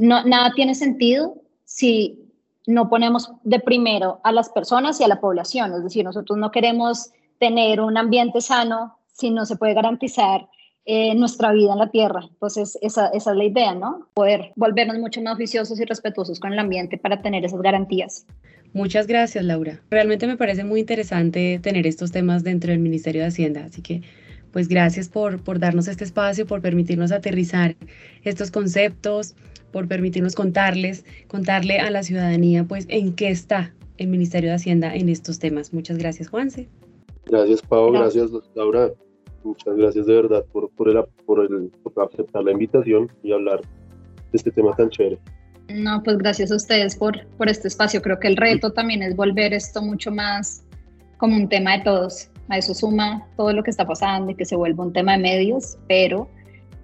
no, 0.01 0.25
nada 0.25 0.51
tiene 0.57 0.75
sentido 0.75 1.37
si 1.65 2.33
no 2.67 2.89
ponemos 2.89 3.31
de 3.45 3.61
primero 3.61 4.21
a 4.25 4.33
las 4.33 4.49
personas 4.49 5.01
y 5.01 5.05
a 5.05 5.09
la 5.09 5.21
población. 5.21 5.73
Es 5.73 5.85
decir, 5.85 6.05
nosotros 6.05 6.37
no 6.37 6.51
queremos 6.51 7.13
tener 7.39 7.81
un 7.81 7.97
ambiente 7.97 8.41
sano 8.41 8.99
si 9.07 9.31
no 9.31 9.47
se 9.47 9.55
puede 9.55 9.75
garantizar 9.75 10.49
eh, 10.87 11.15
nuestra 11.17 11.53
vida 11.53 11.73
en 11.73 11.79
la 11.79 11.91
Tierra. 11.91 12.21
Entonces, 12.31 12.79
esa, 12.81 13.09
esa, 13.09 13.33
es 13.33 13.37
la 13.37 13.45
idea, 13.45 13.75
¿no? 13.75 14.07
Poder 14.15 14.53
volvernos 14.55 14.99
mucho 14.99 15.21
más 15.21 15.37
viciosos 15.37 15.81
y 15.81 15.85
respetuosos 15.85 16.39
con 16.39 16.53
el 16.53 16.59
ambiente 16.59 16.97
para 16.97 17.21
tener 17.21 17.45
esas 17.45 17.61
garantías. 17.61 18.25
Muchas 18.73 19.07
gracias, 19.07 19.45
Laura. 19.45 19.81
Realmente 19.91 20.27
me 20.27 20.37
parece 20.37 20.63
muy 20.63 20.81
interesante 20.81 21.59
tener 21.61 21.87
estos 21.87 22.13
temas 22.13 22.45
dentro 22.45 22.71
del 22.71 22.79
Ministerio 22.79 23.23
de 23.23 23.29
Hacienda, 23.29 23.65
así 23.65 23.83
que 23.83 24.03
pues 24.53 24.69
gracias 24.69 25.09
por, 25.09 25.43
por 25.43 25.59
darnos 25.59 25.89
este 25.89 26.05
espacio, 26.05 26.47
por 26.47 26.63
permitirnos 26.63 27.11
aterrizar 27.11 27.75
estos 28.23 28.51
conceptos, 28.51 29.35
por 29.73 29.89
permitirnos 29.89 30.35
contarles, 30.35 31.05
contarle 31.27 31.79
a 31.81 31.91
la 31.91 32.03
ciudadanía 32.03 32.65
pues 32.65 32.87
en 32.89 33.15
qué 33.15 33.29
está 33.29 33.75
el 33.99 34.07
Ministerio 34.07 34.51
de 34.51 34.57
Hacienda 34.57 34.95
en 34.95 35.09
estos 35.09 35.39
temas. 35.39 35.73
Muchas 35.73 35.99
gracias, 35.99 36.29
Juanse. 36.29 36.69
Gracias, 37.27 37.61
Pau. 37.63 37.91
Gracias, 37.93 38.31
Laura. 38.55 38.93
Muchas 39.47 39.77
gracias 39.77 40.07
de 40.07 40.15
verdad 40.15 40.45
por, 40.53 40.69
por, 40.71 40.89
el, 40.89 41.05
por, 41.25 41.41
el, 41.41 41.71
por 41.85 42.05
aceptar 42.05 42.43
la 42.43 42.51
invitación 42.51 43.09
y 43.23 43.33
hablar 43.33 43.61
de 43.61 43.67
este 44.33 44.51
tema 44.51 44.75
tan 44.75 44.91
chévere. 44.91 45.19
No, 45.69 46.03
pues 46.03 46.19
gracias 46.19 46.51
a 46.51 46.57
ustedes 46.57 46.97
por, 46.97 47.25
por 47.37 47.49
este 47.49 47.69
espacio. 47.69 48.03
Creo 48.03 48.19
que 48.19 48.27
el 48.27 48.37
reto 48.37 48.73
también 48.73 49.05
es 49.05 49.15
volver 49.15 49.55
esto 49.55 49.83
mucho 49.83 50.11
más 50.11 50.65
como 51.19 51.37
un 51.37 51.49
tema 51.49 51.79
de 51.79 51.85
todos. 51.85 52.29
A 52.49 52.59
eso 52.59 52.75
suma 52.75 53.25
todo 53.37 53.53
lo 53.53 53.63
que 53.63 53.71
está 53.71 53.87
pasando 53.87 54.33
y 54.33 54.35
que 54.35 54.45
se 54.45 54.57
vuelva 54.57 54.85
un 54.85 54.93
tema 54.93 55.13
de 55.13 55.19
medios, 55.19 55.79
pero 55.87 56.29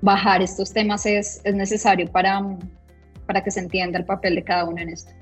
bajar 0.01 0.41
estos 0.41 0.73
temas 0.73 1.05
es, 1.05 1.41
es 1.45 1.55
necesario 1.57 2.07
para, 2.13 2.43
para 3.27 3.43
que 3.43 3.51
se 3.51 3.59
entienda 3.59 3.99
el 3.99 4.05
papel 4.05 4.37
de 4.37 4.45
cada 4.45 4.65
uno 4.67 4.81
en 4.81 4.89
esto. 4.89 5.13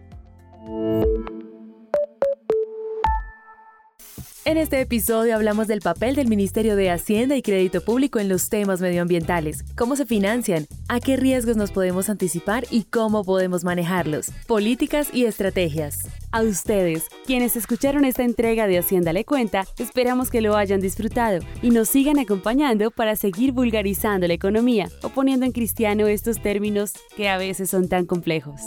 En 4.47 4.57
este 4.57 4.81
episodio 4.81 5.35
hablamos 5.35 5.69
del 5.69 5.83
papel 5.83 6.15
del 6.15 6.27
Ministerio 6.27 6.75
de 6.75 6.91
Hacienda 6.91 7.37
y 7.37 7.43
Crédito 7.43 7.83
Público 7.83 8.19
en 8.19 8.31
los 8.31 8.49
temas 8.49 8.81
medioambientales, 8.81 9.65
cómo 9.77 9.97
se 9.97 10.07
financian, 10.07 10.67
a 10.89 10.99
qué 10.99 11.19
riesgos 11.19 11.59
nos 11.59 11.73
podemos 11.73 12.09
anticipar 12.09 12.65
y 12.71 12.85
cómo 12.85 13.23
podemos 13.23 13.65
manejarlos, 13.65 14.31
políticas 14.47 15.11
y 15.13 15.27
estrategias. 15.27 16.09
A 16.33 16.41
ustedes, 16.41 17.09
quienes 17.27 17.55
escucharon 17.55 18.07
esta 18.07 18.23
entrega 18.23 18.67
de 18.67 18.79
Hacienda 18.79 19.13
Le 19.13 19.27
Cuenta, 19.27 19.67
esperamos 19.79 20.31
que 20.31 20.41
lo 20.41 20.57
hayan 20.57 20.81
disfrutado 20.81 21.41
y 21.61 21.69
nos 21.69 21.91
sigan 21.91 22.19
acompañando 22.19 22.91
para 22.91 23.17
seguir 23.17 23.53
vulgarizando 23.53 24.27
la 24.27 24.35
economía 24.35 24.89
o 25.03 25.11
poniendo 25.11 25.45
en 25.45 25.53
cristiano 25.53 26.07
estos 26.07 26.41
términos 26.41 26.93
que 27.15 27.29
a 27.29 27.37
veces 27.37 27.69
son 27.69 27.89
tan 27.89 28.07
complejos. 28.07 28.63